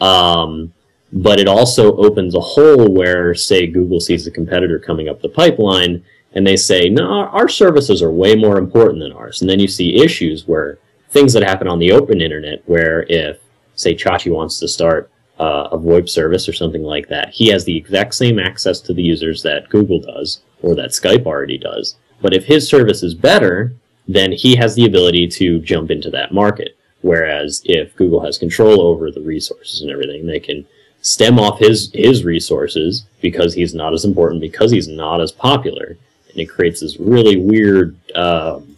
[0.00, 0.72] Um,
[1.16, 5.30] but it also opens a hole where, say, Google sees a competitor coming up the
[5.30, 6.04] pipeline
[6.34, 9.40] and they say, no, our services are way more important than ours.
[9.40, 13.38] And then you see issues where things that happen on the open internet, where if,
[13.76, 15.10] say, Chachi wants to start
[15.40, 18.92] uh, a VoIP service or something like that, he has the exact same access to
[18.92, 21.96] the users that Google does or that Skype already does.
[22.20, 23.72] But if his service is better,
[24.06, 26.76] then he has the ability to jump into that market.
[27.00, 30.66] Whereas if Google has control over the resources and everything, they can
[31.06, 35.96] stem off his his resources because he's not as important because he's not as popular.
[36.30, 38.76] And it creates this really weird um,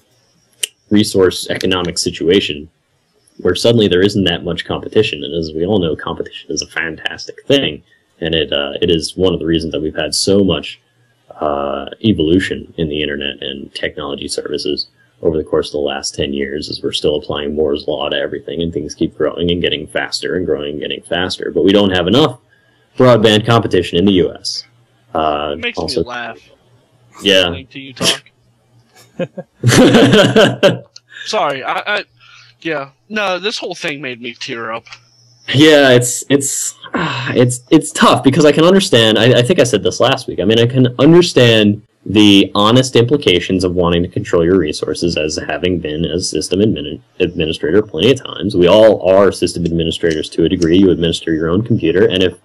[0.90, 2.68] resource economic situation
[3.38, 5.24] where suddenly there isn't that much competition.
[5.24, 7.82] And as we all know competition is a fantastic thing.
[8.20, 10.82] And it uh, it is one of the reasons that we've had so much
[11.30, 14.88] uh, evolution in the internet and technology services
[15.22, 18.16] over the course of the last 10 years as we're still applying Moore's law to
[18.16, 21.50] everything and things keep growing and getting faster and growing and getting faster.
[21.52, 22.40] But we don't have enough
[22.96, 24.64] broadband competition in the U.S.
[25.14, 26.38] Uh, It makes also, me laugh
[27.22, 27.48] yeah.
[27.48, 28.24] listening to you talk.
[31.24, 32.04] Sorry, I, I
[32.60, 32.90] yeah.
[33.08, 34.84] No, this whole thing made me tear up.
[35.54, 39.18] Yeah, it's it's ah, it's it's tough because I can understand.
[39.18, 40.40] I, I think I said this last week.
[40.40, 45.38] I mean, I can understand the honest implications of wanting to control your resources as
[45.46, 48.56] having been a system admin, administrator plenty of times.
[48.56, 50.78] We all are system administrators to a degree.
[50.78, 52.38] You administer your own computer, and if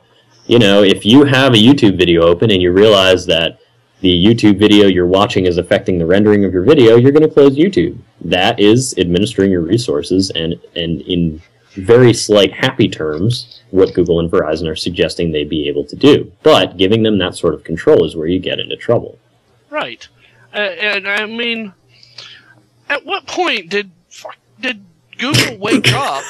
[0.48, 3.60] you know if you have a YouTube video open and you realize that
[4.02, 7.34] the YouTube video you're watching is affecting the rendering of your video, you're going to
[7.34, 7.98] close YouTube.
[8.20, 11.42] That is administering your resources, and and in
[11.76, 16.30] very slight happy terms what Google and Verizon are suggesting they be able to do.
[16.44, 19.18] But giving them that sort of control is where you get into trouble.
[19.74, 20.08] Right.
[20.54, 21.74] Uh, and I mean,
[22.88, 23.90] at what point did
[24.62, 24.86] did
[25.18, 26.24] Google wake up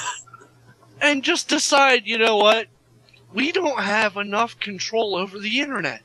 [1.01, 2.67] and just decide, you know what?
[3.33, 6.03] We don't have enough control over the internet.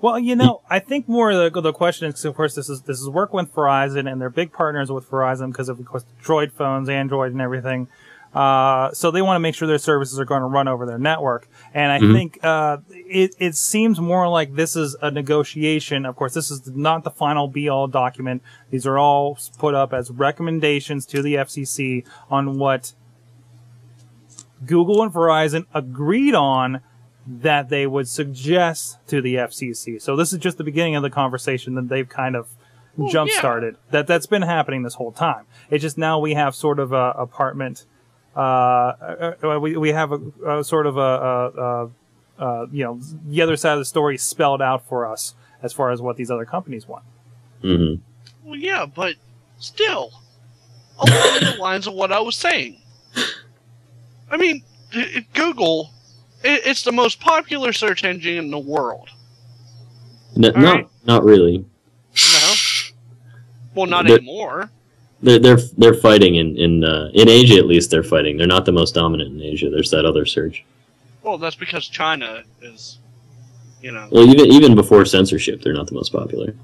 [0.00, 2.98] Well, you know, I think more the the question is, of course, this is this
[2.98, 6.50] is work with Verizon, and they're big partners with Verizon because of, of course, Droid
[6.52, 7.88] phones, Android, and everything.
[8.32, 10.98] Uh, so they want to make sure their services are going to run over their
[10.98, 11.48] network.
[11.74, 12.12] And I Mhm.
[12.14, 16.06] think uh, it it seems more like this is a negotiation.
[16.06, 18.42] Of course, this is not the final be all document.
[18.70, 22.92] These are all put up as recommendations to the FCC on what
[24.64, 26.80] Google and Verizon agreed on
[27.26, 29.98] that they would suggest to the FCC.
[30.00, 32.48] So this is just the beginning of the conversation that they've kind of
[32.96, 33.38] Well, jump yeah.
[33.38, 33.76] started.
[33.90, 35.44] That that's been happening this whole time.
[35.70, 37.86] It's just now we have sort of a apartment.
[38.36, 40.20] Uh, uh, uh, we we have a,
[40.58, 41.90] a sort of a, a, a,
[42.38, 45.90] uh, you know the other side of the story spelled out for us as far
[45.90, 47.04] as what these other companies want.
[47.62, 47.94] hmm
[48.44, 49.16] Well, yeah, but
[49.58, 50.12] still,
[50.98, 52.80] along the lines of what I was saying.
[54.30, 54.62] I mean,
[54.94, 55.90] i- i- Google,
[56.44, 59.08] i it's the most popular search engine in the world.
[60.36, 60.88] N- not right.
[61.04, 61.58] not really.
[62.14, 62.52] No?
[63.74, 64.70] Well, not The- anymore.
[65.22, 67.90] They're they're they're fighting in in uh, in Asia at least.
[67.90, 68.36] They're fighting.
[68.36, 69.68] They're not the most dominant in Asia.
[69.70, 70.64] There's that other surge.
[71.22, 72.98] Well, that's because China is,
[73.82, 74.08] you know.
[74.10, 76.54] Well, even even before censorship, they're not the most popular.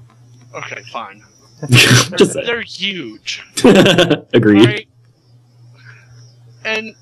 [0.53, 1.23] Okay, fine.
[1.69, 3.43] Just They're, they're huge.
[4.33, 4.65] Agreed.
[4.65, 4.87] Right?
[6.65, 6.95] And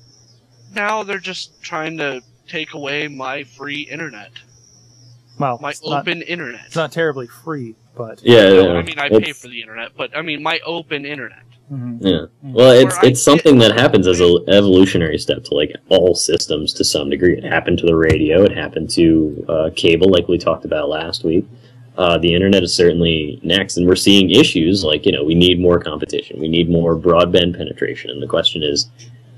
[0.74, 4.30] now they're just trying to take away my free internet,
[5.38, 6.62] Well, my it's not, open internet.
[6.66, 8.72] it's not terribly free, but Yeah, yeah.
[8.72, 11.42] I mean, I pay for the internet, but I mean, my open internet.
[11.70, 11.98] mhm.
[12.00, 12.26] Yeah.
[12.42, 16.14] Well, it's Where I it's something that happens as an evolutionary step to like all
[16.14, 17.36] systems to some degree.
[17.36, 18.42] It happened to the radio.
[18.44, 21.44] It happened to uh, cable, like we talked about last week.
[21.98, 25.58] Uh, the internet is certainly next, and we're seeing issues like you know we need
[25.58, 28.90] more competition, we need more broadband penetration, and the question is,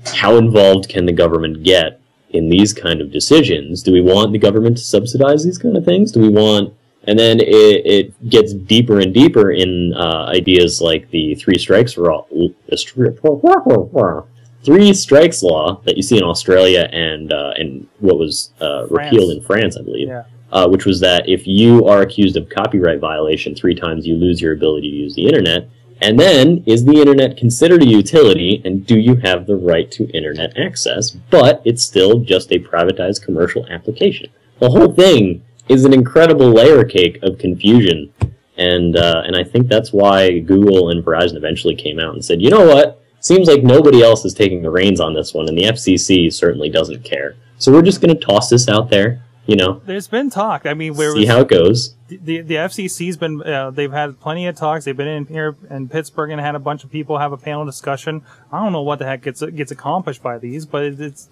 [0.05, 2.01] how involved can the government get
[2.31, 3.83] in these kind of decisions?
[3.83, 6.11] Do we want the government to subsidize these kind of things?
[6.11, 6.73] Do we want
[7.05, 11.97] and then it, it gets deeper and deeper in uh, ideas like the three strikes
[11.97, 12.27] law,
[14.63, 19.31] three strikes law that you see in Australia and uh, and what was uh, repealed
[19.31, 20.23] in France, I believe, Yeah.
[20.51, 24.41] uh, which was that if you are accused of copyright violation three times, you lose
[24.41, 25.69] your ability to use the internet.
[26.01, 30.09] And then, is the internet considered a utility, and do you have the right to
[30.11, 31.11] internet access?
[31.11, 34.29] But it's still just a privatized commercial application.
[34.59, 38.13] The whole thing is an incredible layer cake of confusion,
[38.57, 42.41] and uh, and I think that's why Google and Verizon eventually came out and said,
[42.41, 43.03] you know what?
[43.19, 46.69] Seems like nobody else is taking the reins on this one, and the FCC certainly
[46.69, 47.35] doesn't care.
[47.57, 50.65] So we're just going to toss this out there, you know, There's been talk.
[50.65, 51.95] I mean, where see how it goes.
[52.17, 54.85] The the FCC's been uh, they've had plenty of talks.
[54.85, 57.65] They've been in here in Pittsburgh and had a bunch of people have a panel
[57.65, 58.23] discussion.
[58.51, 61.29] I don't know what the heck gets gets accomplished by these, but it, it's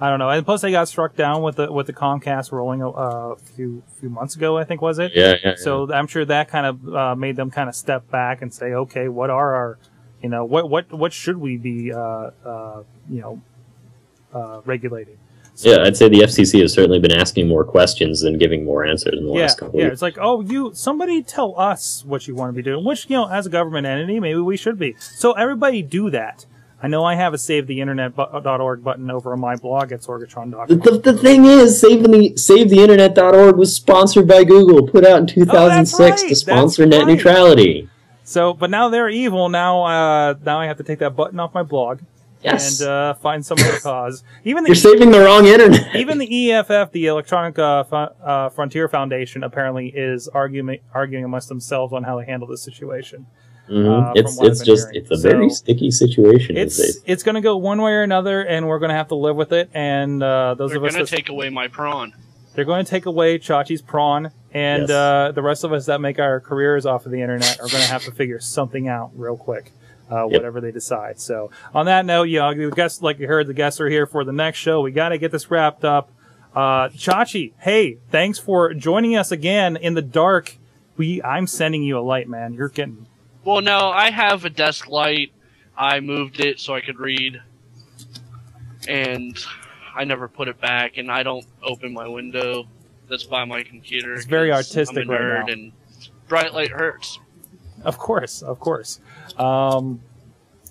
[0.00, 0.28] I don't know.
[0.28, 3.82] And plus, they got struck down with the with the Comcast ruling a uh, few
[4.00, 4.58] few months ago.
[4.58, 5.12] I think was it.
[5.14, 5.54] Yeah, yeah.
[5.56, 8.72] So I'm sure that kind of uh, made them kind of step back and say,
[8.72, 9.78] okay, what are our,
[10.20, 13.42] you know, what what what should we be, uh, uh, you know,
[14.32, 15.18] uh, regulating?
[15.54, 18.84] So- Yeah, I'd say the FCC has certainly been asking more questions than giving more
[18.84, 19.86] answers in the yeah, last couple yeah.
[19.86, 22.84] of It's like, oh, you somebody tell us what you want to be doing.
[22.84, 24.96] Which you know, as a government entity, maybe we should be.
[24.98, 26.46] So everybody do that.
[26.82, 30.06] I know I have a save the internet.org button over on my blog at The,
[30.06, 30.80] sorgatron.com.
[30.80, 35.98] the, the thing is, saving the SaveTheInternet.org was sponsored by Google, put out in 2006
[35.98, 37.06] right, to that's sponsor net right.
[37.06, 37.88] neutrality.
[38.22, 39.48] So, but now they're evil.
[39.48, 42.00] Now, uh, now I have to take that button off my blog
[42.44, 44.22] Yes, and uh, find some other cause.
[44.44, 45.96] Even the you're saving the wrong internet.
[45.96, 51.48] even the EFF, the Electronic uh, Fu- uh, Frontier Foundation, apparently is arguing arguing amongst
[51.48, 53.26] themselves on how to handle this situation.
[53.66, 55.06] Uh, from it's I've just hearing.
[55.06, 56.56] it's a very sticky situation.
[56.58, 59.08] It's they- it's going to go one way or another, and we're going to have
[59.08, 59.70] to live with it.
[59.72, 62.12] And uh, those They're of us gonna take away my prawn.
[62.54, 64.90] they're going to take away Chachi's prawn, and Yes.
[64.90, 67.82] uh, the rest of us that make our careers off of the internet are going
[67.82, 69.72] to have to figure something out real quick.
[70.10, 70.32] Uh, Yep.
[70.32, 71.18] Whatever they decide.
[71.18, 74.06] So, on that note, you know, the guests, like you heard, the guests are here
[74.06, 74.82] for the next show.
[74.82, 76.10] We got to get this wrapped up.
[76.54, 80.56] Uh, Chachi, hey, thanks for joining us again in the dark.
[80.96, 82.54] We, I'm sending you a light, man.
[82.54, 83.06] You're getting
[83.44, 85.32] Well, no, I have a desk light.
[85.76, 87.40] I moved it so I could read,
[88.86, 89.36] and
[89.96, 90.98] I never put it back.
[90.98, 92.68] And I don't open my window
[93.08, 94.14] that's by my computer.
[94.14, 95.52] It's very artistic I'm a right now.
[95.52, 95.72] and
[96.28, 97.18] bright light hurts.
[97.84, 99.00] Of course, of course.
[99.38, 100.00] Um,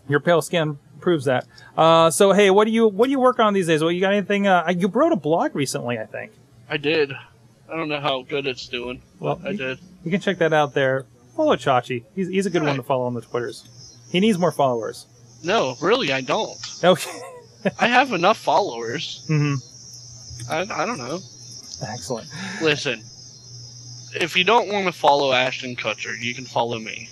[0.09, 1.45] your pale skin proves that.
[1.77, 3.81] Uh, so hey, what do you what do you work on these days?
[3.81, 4.47] Well, you got anything?
[4.47, 6.31] Uh, you wrote a blog recently, I think.
[6.69, 7.13] I did.
[7.71, 9.79] I don't know how good it's doing, Well, I you- did.
[10.03, 11.05] You can check that out there.
[11.35, 12.03] Follow Chachi.
[12.15, 12.77] He's he's a good one Right.
[12.77, 13.63] to follow on the Twitters.
[14.11, 15.07] He needs more followers.
[15.43, 16.57] No, really, I don't.
[16.83, 16.95] No.
[17.79, 19.23] I have enough followers.
[19.27, 19.55] hmm
[20.49, 21.19] I, I don't know.
[21.87, 22.27] Excellent.
[22.61, 23.01] Listen,
[24.15, 27.09] if you don't want to follow Ashton Kutcher, you can follow me.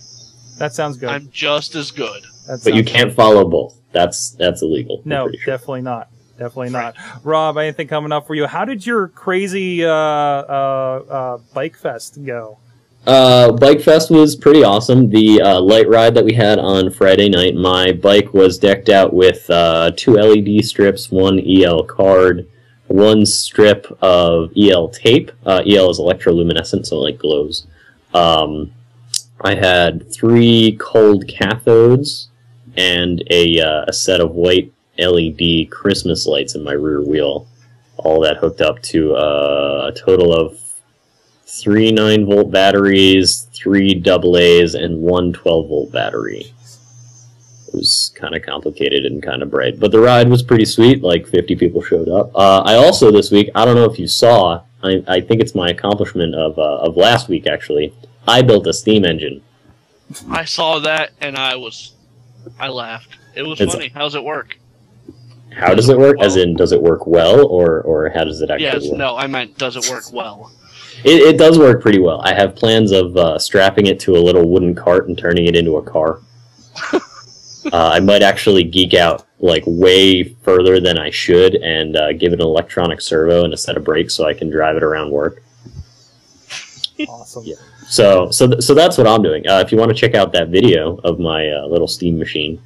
[0.57, 1.09] That sounds good.
[1.09, 2.23] I'm just as good.
[2.47, 3.79] That But you can't follow both.
[3.91, 5.01] That's that's illegal.
[5.05, 5.39] No, sure.
[5.45, 6.09] definitely not.
[6.37, 6.95] Definitely not.
[7.23, 8.47] Rob, anything coming up for you?
[8.47, 12.57] How did your crazy uh, uh, uh, bike fest go?
[13.05, 15.09] Uh, Bike Fest was pretty awesome.
[15.09, 19.11] The uh, light ride that we had on Friday night, my bike was decked out
[19.11, 22.47] with uh, two LED strips, one EL card,
[22.91, 25.31] one strip of EL tape.
[25.45, 27.67] Uh, EL is electroluminescent, so it like glows.
[28.13, 28.71] Um,
[29.41, 32.27] I had three cold cathodes
[32.77, 37.47] and a, uh, a set of white LED Christmas lights in my rear wheel.
[37.97, 40.59] All that hooked up to uh, a total of
[41.45, 46.53] three 9 volt batteries, three double A's, and one 12 volt battery.
[47.73, 51.01] It was kind of complicated and kind of bright, but the ride was pretty sweet.
[51.01, 52.31] Like 50 people showed up.
[52.35, 55.55] Uh, I also this week, I don't know if you saw, I, I think it's
[55.55, 57.93] my accomplishment of, uh, of last week actually.
[58.27, 59.41] I built a steam engine.
[60.29, 61.93] I saw that and I was,
[62.59, 63.17] I laughed.
[63.35, 63.89] It was It's- funny.
[63.89, 64.57] does it work?
[65.53, 66.17] How does it work?
[66.21, 68.97] As in, does it work well, or or how does it actually Yes, work?
[68.97, 70.49] no, I meant does it work well?
[71.03, 72.21] It, it does work pretty well.
[72.21, 75.55] I have plans of uh, strapping it to a little wooden cart and turning it
[75.57, 76.21] into a car.
[77.71, 82.33] uh, I might actually geek out like way further than I should and uh, give
[82.33, 85.11] it an electronic servo and a set of brakes so I can drive it around
[85.11, 85.41] work.
[87.07, 87.43] Awesome.
[87.45, 87.55] Yeah.
[87.87, 89.47] So so th- so that's what I'm doing.
[89.47, 92.61] Uh, if you want to check out that video of my uh, little steam machine,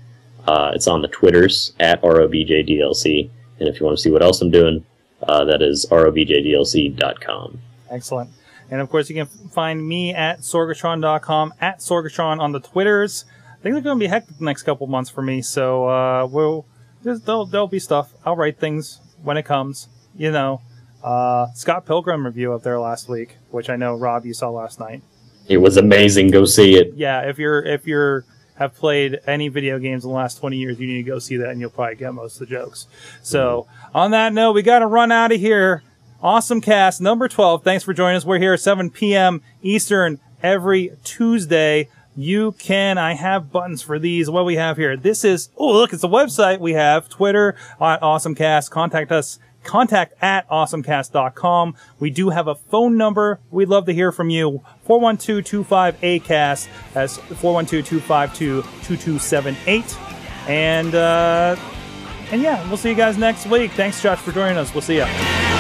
[0.47, 3.30] uh, it's on the Twitters at robjdlc.
[3.60, 4.86] And if you want to see what else I'm doing,
[5.24, 7.60] uh, that is robjdlc.com.
[7.89, 8.30] Excellent.
[8.70, 13.26] And of course, you can find me at sorgatron.com, at sorgatron on the Twitters.
[13.66, 16.68] Things are going to be hectic the next couple months for me, so uh, we'll
[17.01, 18.13] there's, there'll, there'll be stuff.
[18.24, 19.89] I'll write things when it comes.
[20.16, 20.61] You know,
[21.03, 24.80] uh, Scott Pilgrim review up there last week, which I know Rob you saw last
[24.80, 25.01] night.
[25.47, 26.30] It was amazing.
[26.30, 26.93] Go see it.
[26.93, 28.24] Yeah, if you're if you're
[28.57, 31.38] have played any video games in the last 20 years, you need to go see
[31.38, 32.86] that, and you'll probably get most of the jokes.
[33.24, 35.82] So, on that note, we got to run out of here.
[36.22, 37.63] Awesome cast number 12.
[37.63, 38.26] Thanks for joining us.
[38.26, 39.41] We're here at 7 p.m.
[39.63, 41.89] Eastern every Tuesday.
[42.16, 44.30] You can, I have buttons for these.
[44.30, 44.95] What we have here.
[44.95, 46.59] This is, oh, look, it's a website.
[46.59, 48.70] We have Twitter at AwesomeCast.
[48.70, 49.39] Contact us.
[49.63, 51.76] Contact at awesomecast.com.
[51.99, 53.39] We do have a phone number.
[53.51, 54.61] We'd love to hear from you.
[54.88, 56.68] 412-25-ACAST.
[56.93, 59.97] That's 412-252-2278.
[60.47, 61.55] And, uh,
[62.32, 63.72] and yeah, we'll see you guys next week.
[63.72, 64.74] Thanks, Josh, for joining us.
[64.74, 65.55] We'll see you.